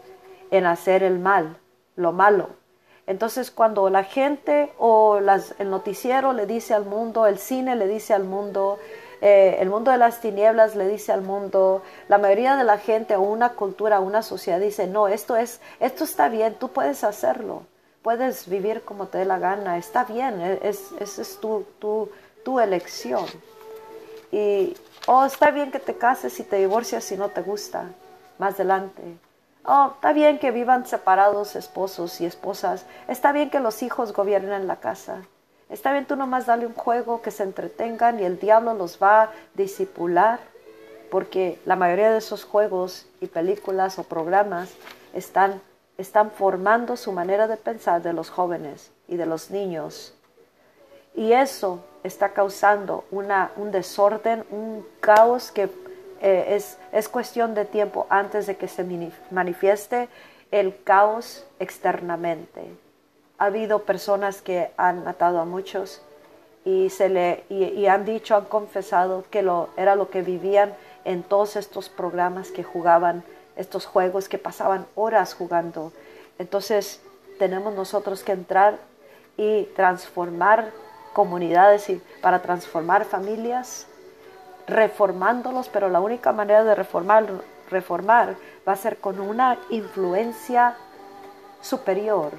en 0.50 0.64
hacer 0.64 1.02
el 1.02 1.18
mal, 1.18 1.56
lo 1.96 2.12
malo. 2.12 2.50
Entonces, 3.06 3.50
cuando 3.50 3.90
la 3.90 4.04
gente 4.04 4.72
o 4.78 5.20
las, 5.20 5.54
el 5.58 5.70
noticiero 5.70 6.32
le 6.32 6.46
dice 6.46 6.74
al 6.74 6.84
mundo, 6.84 7.26
el 7.26 7.38
cine 7.38 7.76
le 7.76 7.86
dice 7.86 8.14
al 8.14 8.24
mundo, 8.24 8.78
eh, 9.20 9.56
el 9.60 9.70
mundo 9.70 9.90
de 9.90 9.98
las 9.98 10.20
tinieblas 10.20 10.76
le 10.76 10.88
dice 10.88 11.12
al 11.12 11.22
mundo, 11.22 11.82
la 12.08 12.18
mayoría 12.18 12.56
de 12.56 12.64
la 12.64 12.78
gente 12.78 13.16
o 13.16 13.22
una 13.22 13.50
cultura, 13.50 14.00
una 14.00 14.22
sociedad 14.22 14.60
dice, 14.60 14.86
no, 14.86 15.08
esto 15.08 15.36
es, 15.36 15.60
esto 15.80 16.04
está 16.04 16.28
bien, 16.28 16.54
tú 16.54 16.68
puedes 16.68 17.02
hacerlo, 17.02 17.62
puedes 18.02 18.48
vivir 18.48 18.82
como 18.82 19.06
te 19.06 19.18
dé 19.18 19.24
la 19.24 19.38
gana, 19.38 19.78
está 19.78 20.04
bien, 20.04 20.40
e, 20.40 20.60
es, 20.62 20.92
es, 21.00 21.18
es 21.18 21.40
tu, 21.40 21.64
tu, 21.80 22.10
tu 22.44 22.60
elección. 22.60 23.26
Y, 24.32 24.76
oh, 25.06 25.24
está 25.24 25.50
bien 25.50 25.70
que 25.70 25.78
te 25.78 25.96
cases 25.96 26.38
y 26.40 26.44
te 26.44 26.56
divorcias 26.56 27.04
si 27.04 27.16
no 27.16 27.28
te 27.28 27.42
gusta, 27.42 27.90
más 28.38 28.54
adelante. 28.54 29.02
Oh, 29.64 29.92
está 29.94 30.12
bien 30.12 30.38
que 30.38 30.52
vivan 30.52 30.86
separados 30.86 31.56
esposos 31.56 32.20
y 32.20 32.26
esposas. 32.26 32.86
Está 33.08 33.32
bien 33.32 33.50
que 33.50 33.58
los 33.58 33.82
hijos 33.82 34.12
gobiernen 34.12 34.68
la 34.68 34.76
casa. 34.76 35.22
Está 35.68 35.92
bien 35.92 36.06
tú 36.06 36.14
nomás 36.14 36.46
darle 36.46 36.66
un 36.66 36.74
juego 36.74 37.20
que 37.20 37.32
se 37.32 37.42
entretengan 37.42 38.20
y 38.20 38.24
el 38.24 38.38
diablo 38.38 38.74
los 38.74 39.02
va 39.02 39.22
a 39.22 39.30
disipular. 39.54 40.38
Porque 41.10 41.60
la 41.64 41.76
mayoría 41.76 42.12
de 42.12 42.18
esos 42.18 42.44
juegos 42.44 43.06
y 43.20 43.26
películas 43.26 43.98
o 43.98 44.04
programas 44.04 44.70
están, 45.12 45.60
están 45.98 46.30
formando 46.30 46.96
su 46.96 47.10
manera 47.10 47.48
de 47.48 47.56
pensar 47.56 48.02
de 48.02 48.12
los 48.12 48.30
jóvenes 48.30 48.92
y 49.08 49.16
de 49.16 49.26
los 49.26 49.50
niños. 49.50 50.15
Y 51.16 51.32
eso 51.32 51.80
está 52.04 52.28
causando 52.28 53.04
una, 53.10 53.50
un 53.56 53.72
desorden, 53.72 54.44
un 54.50 54.86
caos 55.00 55.50
que 55.50 55.70
eh, 56.20 56.44
es, 56.50 56.78
es 56.92 57.08
cuestión 57.08 57.54
de 57.54 57.64
tiempo 57.64 58.06
antes 58.10 58.46
de 58.46 58.56
que 58.56 58.68
se 58.68 58.86
manifieste 59.30 60.08
el 60.50 60.82
caos 60.84 61.46
externamente. 61.58 62.62
Ha 63.38 63.46
habido 63.46 63.82
personas 63.82 64.42
que 64.42 64.70
han 64.76 65.04
matado 65.04 65.40
a 65.40 65.44
muchos 65.44 66.02
y, 66.64 66.90
se 66.90 67.08
le, 67.08 67.44
y, 67.48 67.86
han 67.86 68.04
dicho, 68.04 68.34
han 68.34 68.46
confesado 68.46 69.24
que 69.30 69.42
lo, 69.42 69.68
era 69.76 69.94
lo 69.94 70.10
que 70.10 70.22
vivían 70.22 70.74
en 71.04 71.22
todos 71.22 71.56
estos 71.56 71.88
programas 71.88 72.50
que 72.50 72.64
jugaban, 72.64 73.22
estos 73.56 73.86
juegos 73.86 74.28
que 74.28 74.38
pasaban 74.38 74.86
horas 74.94 75.34
jugando. 75.34 75.92
Entonces 76.38 77.00
tenemos 77.38 77.74
nosotros 77.74 78.22
que 78.22 78.32
entrar 78.32 78.78
y 79.36 79.64
transformar 79.76 80.72
comunidades 81.16 81.88
y 81.88 82.02
para 82.20 82.42
transformar 82.42 83.06
familias, 83.06 83.86
reformándolos, 84.66 85.70
pero 85.70 85.88
la 85.88 86.00
única 86.00 86.30
manera 86.30 86.62
de 86.62 86.74
reformar, 86.74 87.26
reformar 87.70 88.36
va 88.68 88.72
a 88.72 88.76
ser 88.76 88.98
con 88.98 89.18
una 89.18 89.56
influencia 89.70 90.76
superior. 91.62 92.32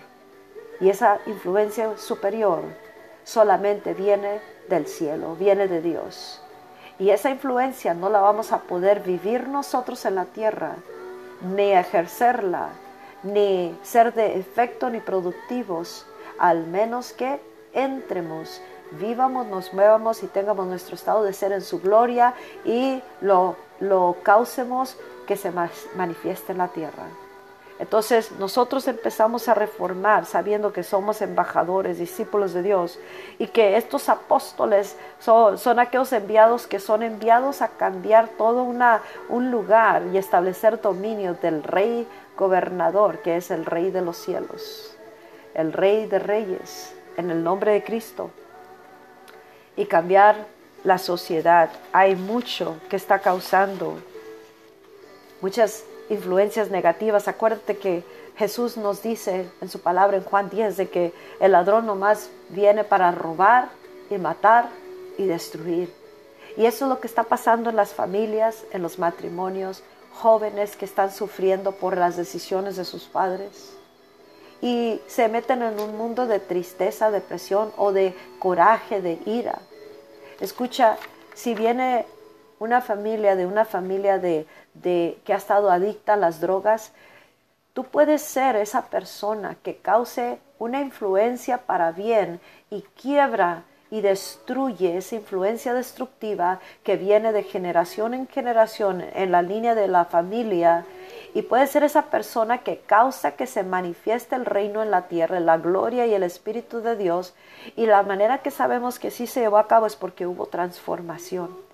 Y 0.80 0.90
esa 0.90 1.18
influencia 1.26 1.98
superior 1.98 2.62
solamente 3.24 3.96
viene 3.96 4.42
del 4.70 4.86
cielo, 4.86 5.36
viene 5.36 5.68
de 5.68 5.82
Dios. 5.82 6.40
Y 7.00 7.10
esa 7.10 7.32
influencia 7.32 7.96
no 7.96 8.10
la 8.10 8.20
vamos 8.20 8.52
a 8.52 8.60
poder 8.60 9.00
vivir 9.00 9.48
nosotros 9.48 10.06
en 10.06 10.14
la 10.14 10.26
tierra, 10.26 10.76
ni 11.42 11.72
ejercerla, 11.72 12.70
ni 13.24 13.76
ser 13.82 14.14
de 14.14 14.38
efecto 14.38 14.92
ni 14.92 15.00
productivos, 15.00 16.06
al 16.38 16.68
menos 16.68 17.12
que 17.12 17.40
entremos, 17.78 18.60
vivamos, 18.92 19.46
nos 19.48 19.74
muevamos 19.74 20.24
y 20.24 20.28
tengamos 20.28 20.66
nuestro 20.66 20.96
estado 20.96 21.24
de 21.24 21.32
ser 21.32 21.52
en 21.52 21.62
su 21.62 21.80
gloria 21.80 22.34
y 22.66 23.02
lo, 23.22 23.56
lo 23.80 24.18
causemos 24.24 24.98
que 25.28 25.38
se 25.38 25.52
manifieste 25.96 26.54
en 26.54 26.58
la 26.58 26.70
tierra. 26.70 27.04
Entonces 27.80 28.32
nosotros 28.40 28.88
empezamos 28.88 29.48
a 29.48 29.54
reformar 29.54 30.26
sabiendo 30.26 30.74
que 30.74 30.82
somos 30.82 31.22
embajadores, 31.22 32.00
discípulos 32.00 32.54
de 32.54 32.64
Dios 32.64 32.98
y 33.38 33.48
que 33.48 33.78
estos 33.78 34.10
apóstoles 34.10 34.98
son, 35.20 35.60
son 35.60 35.78
aquellos 35.78 36.12
enviados 36.12 36.66
que 36.66 36.80
son 36.80 37.04
enviados 37.04 37.62
a 37.62 37.68
cambiar 37.68 38.30
todo 38.30 38.64
una, 38.64 39.04
un 39.30 39.52
lugar 39.52 40.08
y 40.12 40.18
establecer 40.18 40.82
dominio 40.82 41.36
del 41.36 41.62
rey 41.62 42.08
gobernador 42.36 43.20
que 43.20 43.38
es 43.38 43.52
el 43.52 43.64
rey 43.64 43.92
de 43.92 44.02
los 44.02 44.18
cielos, 44.18 44.98
el 45.54 45.72
rey 45.72 46.08
de 46.08 46.18
reyes 46.18 46.97
en 47.18 47.32
el 47.32 47.44
nombre 47.44 47.72
de 47.74 47.84
Cristo 47.84 48.32
y 49.76 49.86
cambiar 49.86 50.48
la 50.84 50.98
sociedad. 50.98 51.70
Hay 51.92 52.16
mucho 52.16 52.78
que 52.90 52.96
está 52.96 53.20
causando 53.20 54.00
muchas 55.42 55.84
influencias 56.10 56.70
negativas. 56.70 57.28
Acuérdate 57.28 57.78
que 57.78 58.04
Jesús 58.38 58.78
nos 58.78 59.02
dice 59.02 59.50
en 59.62 59.70
su 59.70 59.82
palabra 59.82 60.18
en 60.18 60.24
Juan 60.24 60.50
10 60.50 60.78
de 60.78 60.90
que 60.90 61.14
el 61.40 61.52
ladrón 61.52 61.86
nomás 61.86 62.30
viene 62.50 62.84
para 62.84 63.12
robar 63.12 63.70
y 64.10 64.18
matar 64.18 64.70
y 65.18 65.26
destruir. 65.26 65.92
Y 66.56 66.66
eso 66.66 66.86
es 66.86 66.90
lo 66.90 67.00
que 67.00 67.08
está 67.08 67.24
pasando 67.24 67.70
en 67.70 67.76
las 67.76 67.94
familias, 67.94 68.64
en 68.72 68.82
los 68.82 69.00
matrimonios, 69.00 69.84
jóvenes 70.14 70.76
que 70.76 70.86
están 70.86 71.12
sufriendo 71.12 71.74
por 71.74 71.98
las 71.98 72.16
decisiones 72.16 72.78
de 72.78 72.86
sus 72.86 73.04
padres 73.04 73.77
y 74.68 75.02
se 75.08 75.30
meten 75.30 75.62
en 75.62 75.80
un 75.80 75.96
mundo 75.96 76.28
de 76.28 76.42
tristeza, 76.42 77.10
depresión 77.10 77.72
o 77.78 77.94
de 77.94 78.14
coraje, 78.38 79.02
de 79.02 79.18
ira. 79.26 79.60
Escucha, 80.42 80.98
si 81.34 81.56
viene 81.56 82.06
una 82.60 82.82
familia 82.82 83.38
de 83.38 83.46
una 83.46 83.64
familia 83.64 84.20
de, 84.20 84.46
de, 84.74 85.20
que 85.24 85.32
ha 85.32 85.38
estado 85.38 85.72
adicta 85.72 86.16
a 86.16 86.18
las 86.18 86.42
drogas, 86.42 86.92
tú 87.72 87.86
puedes 87.86 88.22
ser 88.22 88.58
esa 88.58 88.88
persona 88.88 89.56
que 89.64 89.78
cause 89.78 90.38
una 90.60 90.82
influencia 90.82 91.60
para 91.60 91.94
bien 91.94 92.42
y 92.70 92.82
quiebra 93.02 93.64
y 93.90 94.02
destruye 94.02 94.98
esa 94.98 95.16
influencia 95.16 95.74
destructiva 95.74 96.60
que 96.84 96.98
viene 96.98 97.32
de 97.32 97.44
generación 97.44 98.14
en 98.14 98.28
generación 98.28 99.04
en 99.14 99.32
la 99.32 99.42
línea 99.42 99.76
de 99.76 99.88
la 99.88 100.06
familia 100.06 100.86
y 101.34 101.44
puede 101.44 101.68
ser 101.68 101.84
esa 101.84 102.04
persona 102.04 102.60
que 102.60 102.80
causa 102.80 103.34
que 103.34 103.46
se 103.46 103.64
manifieste 103.64 104.36
el 104.36 104.46
reino 104.46 104.82
en 104.82 104.92
la 104.92 105.08
tierra, 105.08 105.40
la 105.40 105.58
gloria 105.58 106.08
y 106.08 106.14
el 106.14 106.24
Espíritu 106.24 106.82
de 106.82 106.96
Dios. 106.96 107.36
Y 107.76 107.86
la 107.86 108.02
manera 108.04 108.40
que 108.40 108.50
sabemos 108.50 108.98
que 108.98 109.12
sí 109.12 109.28
se 109.28 109.42
llevó 109.42 109.58
a 109.60 109.68
cabo 109.68 109.86
es 109.86 109.96
porque 109.96 110.26
hubo 110.26 110.48
transformación 110.48 111.68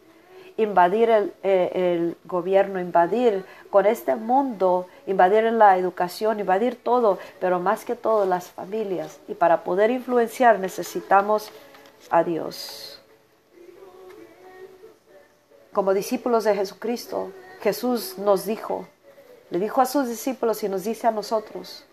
invadir 0.56 1.10
el, 1.10 1.34
eh, 1.42 1.72
el, 1.74 2.18
gobierno, 2.26 2.80
invadir 2.80 3.44
con 3.70 3.86
este 3.86 4.16
mundo, 4.16 4.88
invadir 5.08 5.44
la 5.46 5.78
educación, 5.78 6.40
invadir 6.40 6.76
todo, 6.76 7.18
pero 7.40 7.60
más 7.60 7.86
que 7.86 7.96
todo 7.96 8.26
las 8.26 8.50
familias. 8.50 9.20
Y 9.28 9.34
para 9.34 9.64
poder 9.64 9.90
influenciar 9.90 10.60
necesitamos 10.60 11.52
a 12.10 12.24
Dios. 12.24 13.02
Como 15.72 15.94
discípulos 15.94 16.44
de 16.44 16.56
Jesucristo, 16.56 17.32
Jesús 17.62 18.18
nos 18.18 18.46
dijo, 18.46 18.88
le 19.50 19.60
dijo 19.60 19.82
a 19.82 19.86
sus 19.86 20.08
discípulos 20.08 20.64
y 20.64 20.70
nos 20.70 20.84
dice 20.84 21.08
a 21.08 21.12
nosotros, 21.12 21.86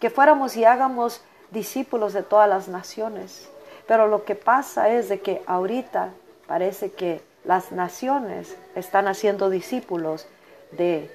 que 0.00 0.10
fuéramos 0.10 0.56
y 0.56 0.64
hagamos 0.64 1.20
discípulos 1.50 2.12
de 2.12 2.22
todas 2.22 2.48
las 2.48 2.68
naciones. 2.68 3.48
Pero 3.86 4.08
lo 4.08 4.24
que 4.24 4.34
pasa 4.34 4.90
es 4.90 5.08
de 5.08 5.20
que 5.20 5.42
ahorita 5.46 6.12
parece 6.46 6.92
que 6.92 7.22
las 7.44 7.72
naciones 7.72 8.56
están 8.74 9.06
haciendo 9.06 9.50
discípulos 9.50 10.26
de 10.72 11.10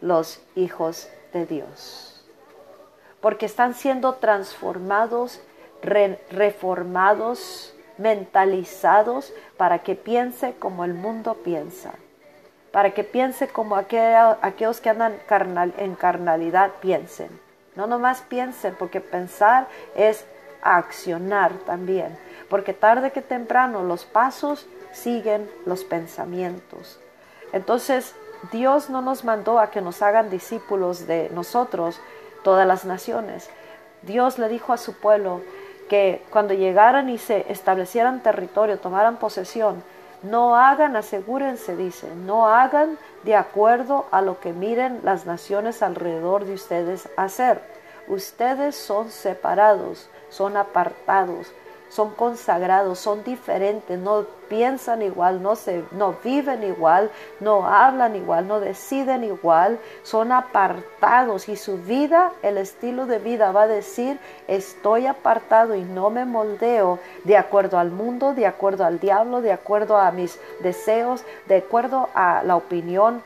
los 0.00 0.40
hijos 0.54 1.08
de 1.32 1.46
Dios. 1.46 2.24
Porque 3.20 3.46
están 3.46 3.74
siendo 3.74 4.14
transformados, 4.14 5.40
reformados, 5.82 7.74
mentalizados 7.98 9.32
para 9.56 9.80
que 9.80 9.94
piense 9.94 10.54
como 10.58 10.84
el 10.84 10.94
mundo 10.94 11.34
piensa. 11.44 11.92
Para 12.70 12.92
que 12.94 13.04
piense 13.04 13.48
como 13.48 13.76
aquellos 13.76 14.80
que 14.80 14.88
andan 14.88 15.20
en 15.76 15.94
carnalidad 15.94 16.70
piensen. 16.80 17.28
No 17.74 17.86
nomás 17.86 18.22
piensen, 18.22 18.74
porque 18.78 19.00
pensar 19.00 19.66
es 19.94 20.24
accionar 20.62 21.52
también. 21.66 22.16
Porque 22.48 22.72
tarde 22.72 23.12
que 23.12 23.22
temprano 23.22 23.82
los 23.82 24.04
pasos 24.04 24.66
siguen 24.92 25.50
los 25.66 25.84
pensamientos. 25.84 26.98
Entonces, 27.52 28.14
Dios 28.50 28.90
no 28.90 29.02
nos 29.02 29.24
mandó 29.24 29.58
a 29.58 29.70
que 29.70 29.80
nos 29.80 30.02
hagan 30.02 30.30
discípulos 30.30 31.06
de 31.06 31.30
nosotros, 31.30 32.00
todas 32.42 32.66
las 32.66 32.84
naciones. 32.84 33.50
Dios 34.02 34.38
le 34.38 34.48
dijo 34.48 34.72
a 34.72 34.78
su 34.78 34.94
pueblo 34.94 35.42
que 35.92 36.22
cuando 36.30 36.54
llegaran 36.54 37.10
y 37.10 37.18
se 37.18 37.44
establecieran 37.52 38.22
territorio, 38.22 38.78
tomaran 38.78 39.18
posesión, 39.18 39.84
no 40.22 40.56
hagan, 40.56 40.96
asegúrense, 40.96 41.76
dice, 41.76 42.08
no 42.14 42.48
hagan 42.48 42.96
de 43.24 43.36
acuerdo 43.36 44.06
a 44.10 44.22
lo 44.22 44.40
que 44.40 44.54
miren 44.54 45.00
las 45.02 45.26
naciones 45.26 45.82
alrededor 45.82 46.46
de 46.46 46.54
ustedes 46.54 47.10
hacer. 47.18 47.60
Ustedes 48.08 48.74
son 48.74 49.10
separados, 49.10 50.08
son 50.30 50.56
apartados, 50.56 51.52
son 51.92 52.10
consagrados, 52.14 52.98
son 52.98 53.22
diferentes, 53.22 53.98
no 53.98 54.24
piensan 54.48 55.02
igual, 55.02 55.42
no, 55.42 55.56
se, 55.56 55.84
no 55.90 56.14
viven 56.24 56.62
igual, 56.62 57.10
no 57.38 57.66
hablan 57.68 58.16
igual, 58.16 58.48
no 58.48 58.60
deciden 58.60 59.24
igual, 59.24 59.78
son 60.02 60.32
apartados 60.32 61.50
y 61.50 61.56
su 61.56 61.76
vida, 61.76 62.32
el 62.42 62.56
estilo 62.56 63.04
de 63.04 63.18
vida 63.18 63.52
va 63.52 63.64
a 63.64 63.66
decir, 63.66 64.18
estoy 64.48 65.06
apartado 65.06 65.74
y 65.74 65.82
no 65.82 66.08
me 66.08 66.24
moldeo 66.24 66.98
de 67.24 67.36
acuerdo 67.36 67.78
al 67.78 67.90
mundo, 67.90 68.32
de 68.32 68.46
acuerdo 68.46 68.86
al 68.86 68.98
diablo, 68.98 69.42
de 69.42 69.52
acuerdo 69.52 69.98
a 69.98 70.10
mis 70.12 70.40
deseos, 70.60 71.22
de 71.46 71.58
acuerdo 71.58 72.08
a 72.14 72.42
la 72.42 72.56
opinión 72.56 73.22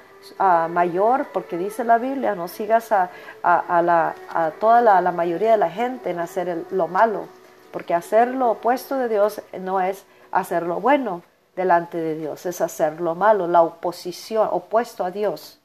mayor, 0.71 1.27
porque 1.33 1.57
dice 1.57 1.85
la 1.85 1.99
Biblia, 1.99 2.35
no 2.35 2.49
sigas 2.49 2.91
a, 2.91 3.11
la, 3.45 4.15
a 4.29 4.51
toda 4.59 4.81
la, 4.81 5.13
mayoría 5.13 5.53
de 5.53 5.57
la 5.57 5.71
gente 5.71 6.11
en 6.11 6.19
hacer 6.19 6.65
lo 6.73 6.89
malo 6.89 7.29
porque 7.77 7.93
hacer 7.93 8.29
lo 8.29 8.53
opuesto 8.53 8.97
de 8.97 9.07
Dios 9.07 9.43
no 9.61 9.83
es 9.83 10.07
hacer 10.31 10.63
lo 10.63 10.81
bueno 10.81 11.23
delante 11.57 11.99
de 11.99 12.15
Dios, 12.15 12.47
es 12.47 12.63
hacer 12.63 13.03
lo 13.03 13.15
malo, 13.15 13.49
la 13.49 13.61
oposición, 13.61 14.49
opuesto 14.51 15.05
a 15.05 15.11
Dios. 15.11 15.61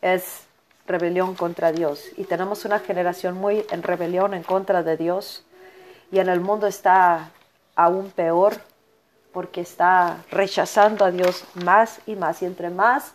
Es 0.00 0.46
rebelión 0.86 1.34
contra 1.34 1.72
Dios. 1.72 2.06
Y 2.16 2.24
tenemos 2.24 2.64
una 2.64 2.78
generación 2.78 3.34
muy 3.34 3.66
en 3.70 3.82
rebelión 3.82 4.32
en 4.32 4.42
contra 4.42 4.82
de 4.82 4.96
Dios. 4.96 5.44
Y 6.10 6.20
en 6.20 6.30
el 6.30 6.40
mundo 6.40 6.66
está 6.66 7.32
aún 7.76 8.10
peor 8.10 8.54
porque 9.34 9.60
está 9.60 10.24
rechazando 10.30 11.04
a 11.04 11.10
Dios 11.10 11.44
más 11.66 12.00
y 12.06 12.16
más. 12.16 12.40
Y 12.40 12.46
entre 12.46 12.70
más, 12.70 13.12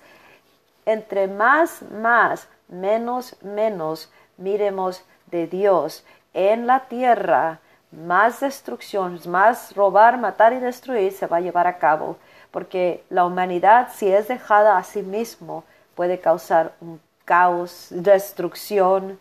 entre 0.86 1.28
más, 1.28 1.82
más, 1.92 2.48
menos, 2.68 3.36
menos 3.42 4.12
miremos 4.38 5.04
de 5.32 5.48
Dios 5.48 6.06
en 6.34 6.68
la 6.68 6.88
tierra, 6.88 7.60
más 7.94 8.40
destrucción, 8.40 9.20
más 9.28 9.76
robar, 9.76 10.18
matar 10.18 10.54
y 10.54 10.60
destruir 10.60 11.12
se 11.14 11.28
va 11.28 11.38
a 11.38 11.42
llevar 11.42 11.68
a 11.68 11.78
cabo, 11.78 12.18
porque 12.52 13.04
la 13.10 13.26
humanidad, 13.26 13.90
si 13.94 14.12
es 14.12 14.28
dejada 14.28 14.78
a 14.78 14.84
sí 14.84 15.02
mismo, 15.02 15.64
puede 15.96 16.20
causar 16.20 16.74
un 16.82 17.00
caos, 17.26 17.88
destrucción 17.92 19.20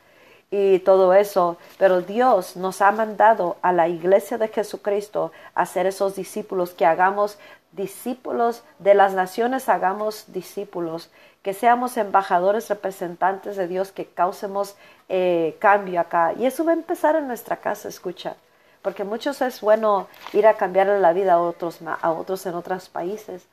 y 0.51 0.81
todo 0.81 1.15
eso. 1.15 1.57
Pero 1.79 2.01
Dios 2.01 2.57
nos 2.57 2.83
ha 2.83 2.93
mandado 2.93 3.57
a 3.63 3.73
la 3.73 3.89
iglesia 3.89 4.39
de 4.39 4.49
Jesucristo 4.49 5.33
a 5.55 5.67
ser 5.67 5.87
esos 5.87 6.17
discípulos, 6.17 6.71
que 6.73 6.87
hagamos 6.87 7.39
discípulos 7.73 8.63
de 8.79 8.95
las 8.95 9.15
naciones, 9.15 9.69
hagamos 9.69 10.33
discípulos, 10.33 11.11
que 11.43 11.55
seamos 11.55 11.97
embajadores, 11.97 12.69
representantes 12.69 13.57
de 13.57 13.67
Dios, 13.67 13.93
que 13.93 14.07
causemos 14.07 14.77
eh, 15.09 15.57
cambio 15.59 16.01
acá. 16.01 16.33
Y 16.35 16.47
eso 16.47 16.65
va 16.65 16.73
a 16.73 16.75
empezar 16.75 17.17
en 17.17 17.29
nuestra 17.29 17.57
casa, 17.57 17.89
escucha 17.89 18.37
porque 18.83 19.05
muchos 19.05 19.41
es 19.41 19.61
bueno 19.61 20.09
ir 20.33 20.47
a 20.47 20.55
cambiarle 20.55 21.01
la 21.01 21.13
vida 21.13 21.35
a 21.35 21.41
otros, 21.41 21.79
a 21.87 22.11
otros 22.11 22.45
en 22.47 22.55
otros 22.55 22.89
países, 22.89 23.47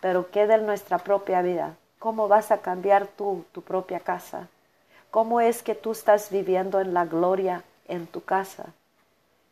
pero 0.00 0.30
¿qué 0.30 0.46
de 0.46 0.58
nuestra 0.58 0.98
propia 0.98 1.40
vida? 1.42 1.76
¿Cómo 1.98 2.26
vas 2.26 2.50
a 2.50 2.58
cambiar 2.58 3.06
tú 3.06 3.44
tu 3.52 3.62
propia 3.62 4.00
casa? 4.00 4.48
¿Cómo 5.12 5.40
es 5.40 5.62
que 5.62 5.74
tú 5.74 5.92
estás 5.92 6.30
viviendo 6.30 6.80
en 6.80 6.94
la 6.94 7.04
gloria 7.04 7.62
en 7.86 8.06
tu 8.06 8.24
casa? 8.24 8.72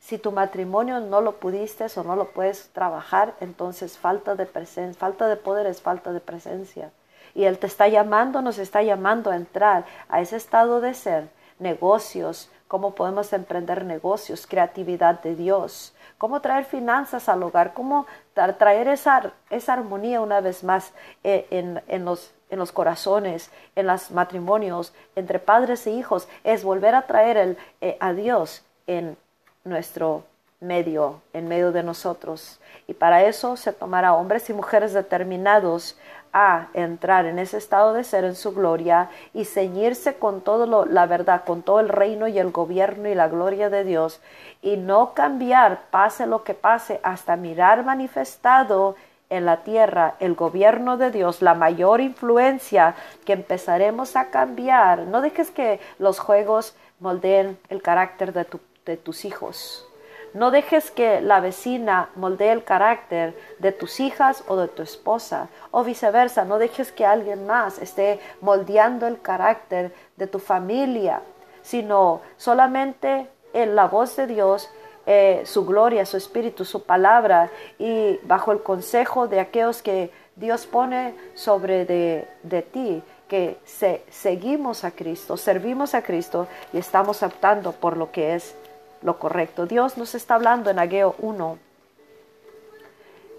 Si 0.00 0.18
tu 0.18 0.32
matrimonio 0.32 0.98
no 0.98 1.20
lo 1.20 1.36
pudiste 1.36 1.86
o 1.94 2.02
no 2.02 2.16
lo 2.16 2.30
puedes 2.30 2.70
trabajar, 2.70 3.34
entonces 3.40 3.98
falta 3.98 4.34
de 4.34 4.46
presencia, 4.46 4.98
falta 4.98 5.28
de 5.28 5.36
poder 5.36 5.66
es 5.66 5.82
falta 5.82 6.12
de 6.12 6.20
presencia. 6.20 6.90
Y 7.34 7.44
Él 7.44 7.58
te 7.58 7.66
está 7.66 7.86
llamando, 7.86 8.42
nos 8.42 8.58
está 8.58 8.82
llamando 8.82 9.30
a 9.30 9.36
entrar 9.36 9.84
a 10.08 10.20
ese 10.20 10.36
estado 10.36 10.80
de 10.80 10.94
ser, 10.94 11.28
negocios, 11.58 12.50
cómo 12.70 12.94
podemos 12.94 13.32
emprender 13.32 13.84
negocios, 13.84 14.46
creatividad 14.46 15.20
de 15.22 15.34
Dios, 15.34 15.92
cómo 16.18 16.40
traer 16.40 16.64
finanzas 16.64 17.28
al 17.28 17.42
hogar, 17.42 17.74
cómo 17.74 18.06
traer 18.32 18.86
esa, 18.86 19.32
esa 19.50 19.72
armonía 19.72 20.20
una 20.20 20.40
vez 20.40 20.62
más 20.62 20.92
eh, 21.24 21.48
en, 21.50 21.82
en, 21.88 22.04
los, 22.04 22.32
en 22.48 22.60
los 22.60 22.70
corazones, 22.70 23.50
en 23.74 23.88
los 23.88 24.12
matrimonios, 24.12 24.94
entre 25.16 25.40
padres 25.40 25.84
e 25.88 25.90
hijos, 25.90 26.28
es 26.44 26.62
volver 26.62 26.94
a 26.94 27.08
traer 27.08 27.36
el, 27.38 27.58
eh, 27.80 27.96
a 27.98 28.12
Dios 28.12 28.62
en 28.86 29.16
nuestro 29.64 30.22
medio, 30.60 31.22
en 31.32 31.48
medio 31.48 31.72
de 31.72 31.82
nosotros. 31.82 32.60
Y 32.86 32.94
para 32.94 33.24
eso 33.24 33.56
se 33.56 33.72
tomará 33.72 34.14
hombres 34.14 34.50
y 34.50 34.52
mujeres 34.52 34.92
determinados 34.92 35.96
a 36.32 36.68
entrar 36.74 37.26
en 37.26 37.38
ese 37.38 37.56
estado 37.56 37.92
de 37.92 38.04
ser 38.04 38.24
en 38.24 38.36
su 38.36 38.52
gloria 38.52 39.10
y 39.34 39.44
ceñirse 39.46 40.14
con 40.14 40.42
todo 40.42 40.86
la 40.86 41.06
verdad, 41.06 41.44
con 41.44 41.62
todo 41.62 41.80
el 41.80 41.88
reino 41.88 42.28
y 42.28 42.38
el 42.38 42.52
gobierno 42.52 43.08
y 43.08 43.14
la 43.14 43.28
gloria 43.28 43.68
de 43.68 43.84
Dios 43.84 44.20
y 44.62 44.76
no 44.76 45.14
cambiar, 45.14 45.82
pase 45.90 46.26
lo 46.26 46.44
que 46.44 46.54
pase, 46.54 47.00
hasta 47.02 47.36
mirar 47.36 47.84
manifestado 47.84 48.94
en 49.28 49.46
la 49.46 49.58
tierra 49.58 50.16
el 50.20 50.34
gobierno 50.34 50.96
de 50.96 51.10
Dios, 51.10 51.40
la 51.40 51.54
mayor 51.54 52.00
influencia 52.00 52.94
que 53.24 53.32
empezaremos 53.32 54.16
a 54.16 54.30
cambiar. 54.30 55.00
No 55.00 55.20
dejes 55.20 55.50
que 55.50 55.80
los 55.98 56.18
juegos 56.18 56.74
moldeen 56.98 57.58
el 57.68 57.80
carácter 57.80 58.32
de, 58.32 58.46
de 58.84 58.96
tus 58.96 59.24
hijos. 59.24 59.89
No 60.32 60.50
dejes 60.50 60.90
que 60.90 61.20
la 61.20 61.40
vecina 61.40 62.10
moldee 62.14 62.52
el 62.52 62.62
carácter 62.62 63.36
de 63.58 63.72
tus 63.72 63.98
hijas 63.98 64.44
o 64.46 64.56
de 64.56 64.68
tu 64.68 64.82
esposa, 64.82 65.48
o 65.72 65.82
viceversa. 65.82 66.44
No 66.44 66.58
dejes 66.58 66.92
que 66.92 67.04
alguien 67.04 67.46
más 67.46 67.78
esté 67.78 68.20
moldeando 68.40 69.06
el 69.08 69.20
carácter 69.20 69.92
de 70.16 70.26
tu 70.28 70.38
familia, 70.38 71.22
sino 71.62 72.20
solamente 72.36 73.28
en 73.52 73.74
la 73.74 73.88
voz 73.88 74.14
de 74.16 74.28
Dios, 74.28 74.70
eh, 75.06 75.42
su 75.44 75.66
gloria, 75.66 76.06
su 76.06 76.16
espíritu, 76.16 76.64
su 76.64 76.84
palabra, 76.84 77.50
y 77.78 78.18
bajo 78.22 78.52
el 78.52 78.62
consejo 78.62 79.26
de 79.26 79.40
aquellos 79.40 79.82
que 79.82 80.12
Dios 80.36 80.66
pone 80.66 81.14
sobre 81.34 81.84
de, 81.84 82.28
de 82.44 82.62
ti, 82.62 83.02
que 83.26 83.58
se, 83.64 84.04
seguimos 84.10 84.84
a 84.84 84.92
Cristo, 84.92 85.36
servimos 85.36 85.94
a 85.94 86.02
Cristo 86.02 86.46
y 86.72 86.78
estamos 86.78 87.22
optando 87.22 87.72
por 87.72 87.96
lo 87.96 88.10
que 88.10 88.34
es 88.34 88.54
lo 89.02 89.18
correcto. 89.18 89.66
Dios 89.66 89.96
nos 89.96 90.14
está 90.14 90.34
hablando 90.34 90.70
en 90.70 90.78
Ageo 90.78 91.14
1 91.18 91.58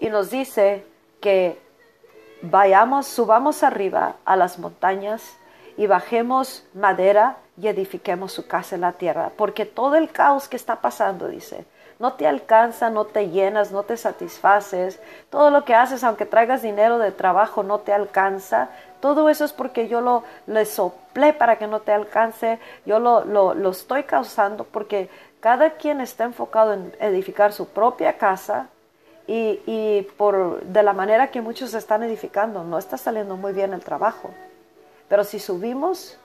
y 0.00 0.08
nos 0.08 0.30
dice 0.30 0.84
que 1.20 1.60
vayamos, 2.42 3.06
subamos 3.06 3.62
arriba 3.62 4.16
a 4.24 4.36
las 4.36 4.58
montañas 4.58 5.36
y 5.76 5.86
bajemos 5.86 6.64
madera 6.74 7.36
y 7.56 7.68
edifiquemos 7.68 8.32
su 8.32 8.46
casa 8.46 8.74
en 8.74 8.80
la 8.80 8.92
tierra, 8.92 9.30
porque 9.36 9.64
todo 9.66 9.96
el 9.96 10.10
caos 10.10 10.48
que 10.48 10.56
está 10.56 10.80
pasando, 10.80 11.28
dice, 11.28 11.64
no 11.98 12.14
te 12.14 12.26
alcanza, 12.26 12.90
no 12.90 13.04
te 13.04 13.28
llenas, 13.28 13.70
no 13.70 13.84
te 13.84 13.96
satisfaces, 13.96 14.98
todo 15.30 15.50
lo 15.50 15.64
que 15.64 15.74
haces, 15.74 16.02
aunque 16.02 16.26
traigas 16.26 16.62
dinero 16.62 16.98
de 16.98 17.12
trabajo, 17.12 17.62
no 17.62 17.78
te 17.78 17.92
alcanza, 17.92 18.70
todo 19.00 19.28
eso 19.28 19.44
es 19.44 19.52
porque 19.52 19.88
yo 19.88 20.00
lo 20.00 20.24
le 20.46 20.64
soplé 20.64 21.32
para 21.32 21.58
que 21.58 21.66
no 21.66 21.80
te 21.80 21.92
alcance, 21.92 22.58
yo 22.86 22.98
lo, 22.98 23.24
lo, 23.24 23.54
lo 23.54 23.70
estoy 23.70 24.04
causando 24.04 24.64
porque 24.64 25.10
cada 25.42 25.70
quien 25.70 26.00
está 26.00 26.22
enfocado 26.22 26.72
en 26.72 26.94
edificar 27.00 27.52
su 27.52 27.66
propia 27.66 28.16
casa 28.16 28.68
y, 29.26 29.60
y, 29.66 30.02
por, 30.16 30.62
de 30.62 30.84
la 30.84 30.92
manera 30.92 31.32
que 31.32 31.40
muchos 31.42 31.74
están 31.74 32.04
edificando, 32.04 32.62
no 32.62 32.78
está 32.78 32.96
saliendo 32.96 33.36
muy 33.36 33.52
bien 33.52 33.72
el 33.72 33.82
trabajo. 33.82 34.30
Pero 35.08 35.24
si 35.24 35.40
subimos 35.40 36.16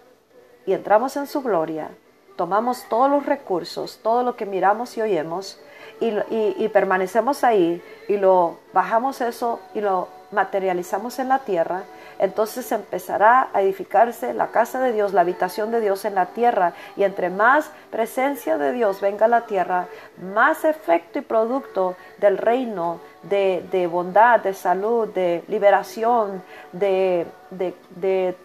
y 0.67 0.73
entramos 0.73 1.17
en 1.17 1.25
su 1.25 1.41
gloria, 1.41 1.89
tomamos 2.35 2.87
todos 2.89 3.09
los 3.09 3.25
recursos, 3.25 3.99
todo 4.03 4.21
lo 4.21 4.35
que 4.35 4.45
miramos 4.45 4.95
y 4.97 5.01
oímos, 5.01 5.59
y, 5.99 6.13
y, 6.29 6.69
permanecemos 6.69 7.43
ahí 7.43 7.81
y 8.07 8.17
lo 8.17 8.59
bajamos 8.71 9.19
eso 9.21 9.59
y 9.73 9.81
lo 9.81 10.09
materializamos 10.31 11.17
en 11.17 11.29
la 11.29 11.39
tierra, 11.39 11.85
entonces 12.19 12.71
empezará 12.71 13.49
a 13.53 13.61
edificarse 13.61 14.33
la 14.33 14.47
casa 14.47 14.79
de 14.79 14.91
Dios, 14.91 15.13
la 15.13 15.21
habitación 15.21 15.71
de 15.71 15.81
Dios 15.81 16.05
en 16.05 16.15
la 16.15 16.27
tierra. 16.27 16.73
Y 16.95 17.03
entre 17.03 17.29
más 17.29 17.69
presencia 17.91 18.57
de 18.57 18.73
Dios 18.73 19.01
venga 19.01 19.25
a 19.25 19.29
la 19.29 19.41
tierra, 19.41 19.87
más 20.33 20.65
efecto 20.65 21.19
y 21.19 21.21
producto 21.21 21.95
del 22.17 22.37
reino 22.37 22.99
de, 23.23 23.89
bondad, 23.91 24.39
de 24.39 24.53
salud, 24.53 25.07
de 25.09 25.43
liberación, 25.47 26.41
de, 26.71 27.27
de 27.51 28.35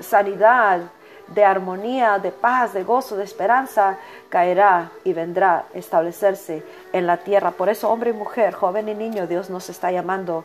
sanidad, 0.00 0.80
de 1.28 1.44
armonía, 1.44 2.18
de 2.18 2.30
paz, 2.30 2.72
de 2.74 2.84
gozo, 2.84 3.16
de 3.16 3.24
esperanza, 3.24 3.98
caerá 4.28 4.90
y 5.04 5.12
vendrá 5.12 5.64
a 5.74 5.78
establecerse 5.78 6.62
en 6.92 7.06
la 7.06 7.18
tierra. 7.18 7.52
Por 7.52 7.68
eso, 7.68 7.90
hombre 7.90 8.10
y 8.10 8.12
mujer, 8.12 8.52
joven 8.54 8.88
y 8.88 8.94
niño, 8.94 9.26
Dios 9.26 9.50
nos 9.50 9.70
está 9.70 9.90
llamando 9.90 10.44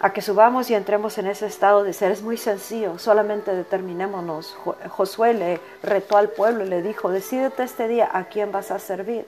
a 0.00 0.12
que 0.12 0.22
subamos 0.22 0.70
y 0.70 0.74
entremos 0.74 1.18
en 1.18 1.26
ese 1.26 1.46
estado 1.46 1.82
de 1.82 1.92
ser. 1.92 2.12
Es 2.12 2.22
muy 2.22 2.36
sencillo, 2.36 2.98
solamente 2.98 3.54
determinémonos. 3.54 4.56
Josué 4.90 5.34
le 5.34 5.60
retó 5.82 6.16
al 6.16 6.30
pueblo 6.30 6.64
y 6.64 6.68
le 6.68 6.82
dijo, 6.82 7.10
decídete 7.10 7.62
este 7.64 7.88
día 7.88 8.08
a 8.12 8.24
quién 8.24 8.52
vas 8.52 8.70
a 8.70 8.78
servir. 8.78 9.26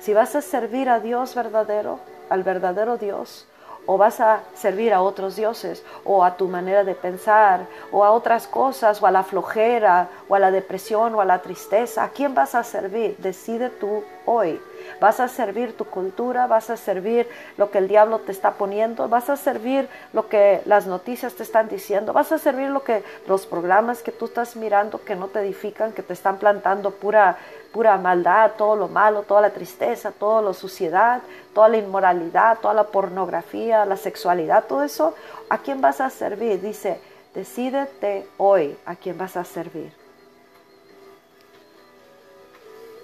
Si 0.00 0.14
vas 0.14 0.36
a 0.36 0.42
servir 0.42 0.88
a 0.88 1.00
Dios 1.00 1.34
verdadero, 1.34 1.98
al 2.30 2.44
verdadero 2.44 2.96
Dios, 2.96 3.46
o 3.86 3.96
vas 3.96 4.20
a 4.20 4.42
servir 4.54 4.92
a 4.92 5.00
otros 5.00 5.34
dioses, 5.34 5.82
o 6.04 6.22
a 6.22 6.36
tu 6.36 6.46
manera 6.46 6.84
de 6.84 6.94
pensar, 6.94 7.66
o 7.90 8.04
a 8.04 8.10
otras 8.12 8.46
cosas, 8.46 9.02
o 9.02 9.06
a 9.06 9.10
la 9.10 9.24
flojera, 9.24 10.10
o 10.28 10.34
a 10.34 10.38
la 10.38 10.50
depresión, 10.50 11.14
o 11.14 11.20
a 11.22 11.24
la 11.24 11.40
tristeza. 11.40 12.04
¿A 12.04 12.10
quién 12.10 12.34
vas 12.34 12.54
a 12.54 12.62
servir? 12.62 13.16
Decide 13.16 13.70
tú 13.70 14.04
hoy. 14.26 14.60
¿Vas 15.00 15.20
a 15.20 15.28
servir 15.28 15.76
tu 15.76 15.84
cultura? 15.84 16.46
¿Vas 16.46 16.70
a 16.70 16.76
servir 16.76 17.28
lo 17.56 17.70
que 17.70 17.78
el 17.78 17.88
diablo 17.88 18.20
te 18.20 18.32
está 18.32 18.52
poniendo? 18.52 19.08
¿Vas 19.08 19.30
a 19.30 19.36
servir 19.36 19.88
lo 20.12 20.28
que 20.28 20.60
las 20.64 20.86
noticias 20.86 21.34
te 21.34 21.42
están 21.42 21.68
diciendo? 21.68 22.12
¿Vas 22.12 22.32
a 22.32 22.38
servir 22.38 22.70
lo 22.70 22.82
que 22.82 23.02
los 23.26 23.46
programas 23.46 24.02
que 24.02 24.12
tú 24.12 24.26
estás 24.26 24.56
mirando 24.56 25.02
que 25.04 25.16
no 25.16 25.28
te 25.28 25.40
edifican, 25.40 25.92
que 25.92 26.02
te 26.02 26.12
están 26.12 26.38
plantando 26.38 26.90
pura 26.90 27.38
pura 27.72 27.96
maldad, 27.98 28.52
todo 28.56 28.76
lo 28.76 28.88
malo, 28.88 29.22
toda 29.22 29.42
la 29.42 29.50
tristeza, 29.50 30.10
toda 30.10 30.42
la 30.42 30.54
suciedad, 30.54 31.20
toda 31.54 31.68
la 31.68 31.76
inmoralidad, 31.76 32.58
toda 32.60 32.74
la 32.74 32.84
pornografía, 32.84 33.84
la 33.84 33.96
sexualidad, 33.96 34.64
todo 34.64 34.82
eso, 34.82 35.14
¿a 35.50 35.58
quién 35.58 35.80
vas 35.80 36.00
a 36.00 36.10
servir? 36.10 36.60
Dice, 36.60 37.00
decídete 37.34 38.26
hoy 38.38 38.76
a 38.86 38.96
quién 38.96 39.18
vas 39.18 39.36
a 39.36 39.44
servir. 39.44 39.97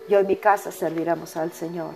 Yo 0.09 0.19
en 0.19 0.27
mi 0.27 0.37
casa 0.37 0.71
serviremos 0.71 1.37
al 1.37 1.53
Señor. 1.53 1.95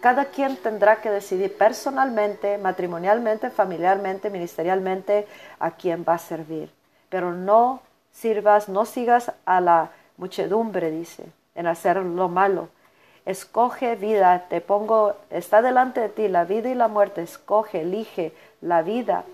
Cada 0.00 0.26
quien 0.26 0.56
tendrá 0.56 1.00
que 1.00 1.10
decidir 1.10 1.56
personalmente, 1.56 2.58
matrimonialmente, 2.58 3.50
familiarmente, 3.50 4.30
ministerialmente 4.30 5.26
a 5.58 5.72
quién 5.72 6.04
va 6.08 6.14
a 6.14 6.18
servir. 6.18 6.70
Pero 7.08 7.32
no 7.32 7.82
sirvas, 8.12 8.68
no 8.68 8.84
sigas 8.84 9.32
a 9.44 9.60
la 9.60 9.90
muchedumbre, 10.16 10.90
dice, 10.90 11.26
en 11.54 11.66
hacer 11.66 11.96
lo 11.96 12.28
malo. 12.28 12.68
Escoge 13.24 13.96
vida, 13.96 14.46
te 14.48 14.60
pongo, 14.60 15.14
está 15.30 15.62
delante 15.62 16.00
de 16.00 16.08
ti 16.08 16.28
la 16.28 16.44
vida 16.44 16.70
y 16.70 16.74
la 16.74 16.88
muerte, 16.88 17.22
escoge, 17.22 17.82
elige 17.82 18.32
la 18.60 18.82
vida 18.82 19.24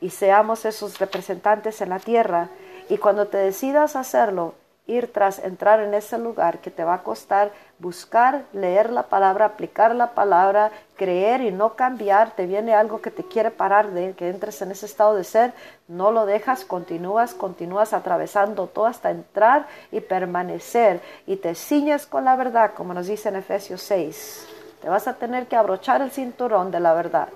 y 0.00 0.10
seamos 0.10 0.64
esos 0.64 0.98
representantes 0.98 1.80
en 1.80 1.88
la 1.88 1.98
tierra. 1.98 2.48
Y 2.88 2.98
cuando 2.98 3.28
te 3.28 3.38
decidas 3.38 3.96
hacerlo, 3.96 4.54
ir 4.90 5.12
tras 5.12 5.38
entrar 5.38 5.80
en 5.80 5.94
ese 5.94 6.18
lugar 6.18 6.58
que 6.58 6.70
te 6.70 6.84
va 6.84 6.94
a 6.94 7.02
costar 7.02 7.52
buscar, 7.80 8.44
leer 8.52 8.90
la 8.90 9.04
palabra, 9.04 9.46
aplicar 9.46 9.94
la 9.94 10.12
palabra, 10.12 10.70
creer 10.96 11.40
y 11.40 11.50
no 11.50 11.74
cambiar, 11.74 12.32
te 12.32 12.46
viene 12.46 12.74
algo 12.74 13.00
que 13.00 13.10
te 13.10 13.24
quiere 13.24 13.50
parar 13.50 13.90
de 13.90 14.12
que 14.12 14.28
entres 14.28 14.60
en 14.62 14.70
ese 14.70 14.86
estado 14.86 15.14
de 15.14 15.24
ser, 15.24 15.54
no 15.88 16.12
lo 16.12 16.26
dejas, 16.26 16.64
continúas, 16.64 17.32
continúas 17.32 17.92
atravesando 17.92 18.66
todo 18.66 18.86
hasta 18.86 19.10
entrar 19.10 19.66
y 19.90 20.00
permanecer. 20.00 21.00
Y 21.26 21.36
te 21.36 21.54
ciñes 21.54 22.06
con 22.06 22.24
la 22.24 22.36
verdad, 22.36 22.72
como 22.74 22.92
nos 22.92 23.06
dice 23.06 23.30
en 23.30 23.36
Efesios 23.36 23.82
6. 23.82 24.46
Te 24.82 24.88
vas 24.88 25.08
a 25.08 25.14
tener 25.14 25.46
que 25.46 25.56
abrochar 25.56 26.02
el 26.02 26.10
cinturón 26.10 26.70
de 26.70 26.80
la 26.80 26.92
verdad. 26.92 27.28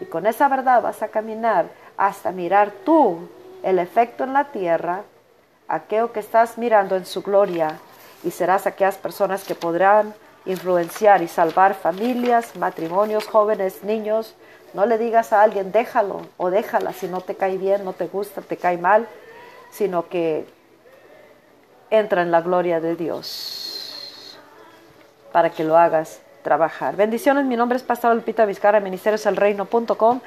Y 0.00 0.06
con 0.06 0.26
esa 0.26 0.48
verdad 0.48 0.82
vas 0.82 1.02
a 1.02 1.08
caminar 1.08 1.66
hasta 1.96 2.32
mirar 2.32 2.70
tú 2.84 3.28
el 3.62 3.78
efecto 3.78 4.24
en 4.24 4.32
la 4.32 4.44
tierra 4.44 5.02
aquello 5.68 6.12
que 6.12 6.20
estás 6.20 6.58
mirando 6.58 6.96
en 6.96 7.06
su 7.06 7.22
gloria 7.22 7.78
y 8.24 8.30
serás 8.30 8.66
aquellas 8.66 8.96
personas 8.96 9.44
que 9.44 9.54
podrán 9.54 10.14
influenciar 10.44 11.22
y 11.22 11.28
salvar 11.28 11.74
familias, 11.74 12.56
matrimonios, 12.56 13.26
jóvenes, 13.26 13.82
niños. 13.82 14.34
No 14.74 14.86
le 14.86 14.98
digas 14.98 15.32
a 15.32 15.42
alguien, 15.42 15.72
déjalo 15.72 16.22
o 16.36 16.50
déjala 16.50 16.92
si 16.92 17.08
no 17.08 17.20
te 17.20 17.34
cae 17.34 17.58
bien, 17.58 17.84
no 17.84 17.92
te 17.92 18.06
gusta, 18.06 18.42
te 18.42 18.56
cae 18.56 18.78
mal, 18.78 19.06
sino 19.70 20.08
que 20.08 20.46
entra 21.90 22.22
en 22.22 22.30
la 22.30 22.40
gloria 22.40 22.80
de 22.80 22.96
Dios 22.96 24.38
para 25.32 25.50
que 25.50 25.64
lo 25.64 25.76
hagas 25.76 26.20
trabajar. 26.42 26.96
Bendiciones, 26.96 27.44
mi 27.44 27.56
nombre 27.56 27.76
es 27.76 27.82
Pastor 27.82 28.14
Lupita 28.14 28.44
Vizcarra, 28.46 28.80
ministerioselreino.com 28.80 30.20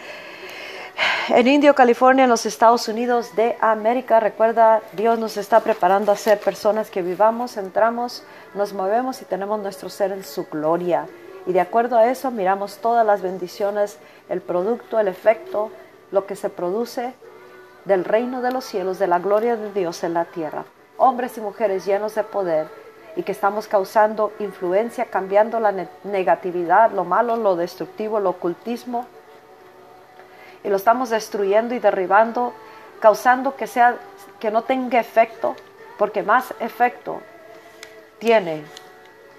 en 1.31 1.47
Indio, 1.47 1.75
California, 1.75 2.23
en 2.23 2.29
los 2.29 2.45
Estados 2.45 2.87
Unidos 2.87 3.35
de 3.35 3.55
América. 3.61 4.19
Recuerda, 4.19 4.81
Dios 4.93 5.19
nos 5.19 5.37
está 5.37 5.59
preparando 5.59 6.11
a 6.11 6.15
ser 6.15 6.39
personas 6.39 6.89
que 6.89 7.01
vivamos, 7.01 7.57
entramos, 7.57 8.23
nos 8.55 8.73
movemos 8.73 9.21
y 9.21 9.25
tenemos 9.25 9.59
nuestro 9.59 9.89
ser 9.89 10.11
en 10.11 10.23
su 10.23 10.45
gloria. 10.45 11.07
Y 11.45 11.53
de 11.53 11.61
acuerdo 11.61 11.97
a 11.97 12.07
eso 12.09 12.31
miramos 12.31 12.77
todas 12.77 13.05
las 13.05 13.21
bendiciones, 13.21 13.99
el 14.27 14.41
producto, 14.41 14.99
el 14.99 15.07
efecto, 15.07 15.69
lo 16.11 16.25
que 16.25 16.35
se 16.35 16.49
produce 16.49 17.13
del 17.85 18.05
reino 18.05 18.41
de 18.41 18.51
los 18.51 18.65
cielos, 18.65 18.97
de 18.97 19.07
la 19.07 19.19
gloria 19.19 19.55
de 19.55 19.71
Dios 19.71 20.03
en 20.03 20.15
la 20.15 20.25
tierra. 20.25 20.65
Hombres 20.97 21.37
y 21.37 21.41
mujeres 21.41 21.85
llenos 21.85 22.15
de 22.15 22.23
poder 22.23 22.67
y 23.15 23.23
que 23.23 23.31
estamos 23.31 23.67
causando 23.67 24.33
influencia, 24.39 25.05
cambiando 25.05 25.59
la 25.59 25.73
negatividad, 26.03 26.91
lo 26.91 27.05
malo, 27.05 27.35
lo 27.35 27.55
destructivo, 27.55 28.19
lo 28.19 28.31
ocultismo. 28.31 29.05
Y 30.63 30.69
lo 30.69 30.75
estamos 30.75 31.09
destruyendo 31.09 31.73
y 31.75 31.79
derribando, 31.79 32.53
causando 32.99 33.55
que, 33.55 33.67
sea, 33.67 33.97
que 34.39 34.51
no 34.51 34.63
tenga 34.63 34.99
efecto, 34.99 35.55
porque 35.97 36.23
más 36.23 36.53
efecto 36.59 37.21
tiene 38.19 38.63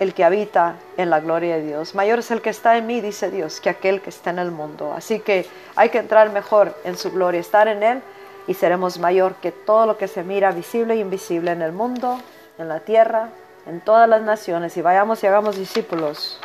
el 0.00 0.14
que 0.14 0.24
habita 0.24 0.76
en 0.96 1.10
la 1.10 1.20
gloria 1.20 1.56
de 1.56 1.62
Dios. 1.62 1.94
Mayor 1.94 2.20
es 2.20 2.30
el 2.30 2.40
que 2.40 2.50
está 2.50 2.76
en 2.78 2.86
mí, 2.86 3.00
dice 3.02 3.30
Dios, 3.30 3.60
que 3.60 3.68
aquel 3.68 4.00
que 4.00 4.08
está 4.08 4.30
en 4.30 4.38
el 4.38 4.50
mundo. 4.50 4.94
Así 4.94 5.20
que 5.20 5.46
hay 5.76 5.90
que 5.90 5.98
entrar 5.98 6.30
mejor 6.30 6.74
en 6.84 6.96
su 6.96 7.12
gloria, 7.12 7.38
estar 7.38 7.68
en 7.68 7.82
Él 7.82 8.02
y 8.46 8.54
seremos 8.54 8.98
mayor 8.98 9.34
que 9.36 9.52
todo 9.52 9.86
lo 9.86 9.98
que 9.98 10.08
se 10.08 10.24
mira 10.24 10.50
visible 10.52 10.94
e 10.94 10.96
invisible 10.96 11.52
en 11.52 11.60
el 11.60 11.72
mundo, 11.72 12.18
en 12.58 12.68
la 12.68 12.80
tierra, 12.80 13.28
en 13.66 13.82
todas 13.82 14.08
las 14.08 14.22
naciones. 14.22 14.74
Y 14.78 14.82
vayamos 14.82 15.22
y 15.22 15.26
hagamos 15.26 15.56
discípulos 15.56 16.40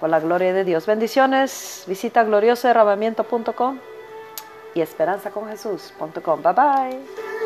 por 0.00 0.10
la 0.10 0.18
gloria 0.18 0.52
de 0.52 0.64
Dios. 0.64 0.84
Bendiciones. 0.86 1.84
Visita 1.86 2.24
gloriosoderramamiento.com 2.24 3.78
y 4.78 4.82
esperanzaconjesús.com. 4.82 6.42
Bye 6.42 6.52
bye. 6.52 7.37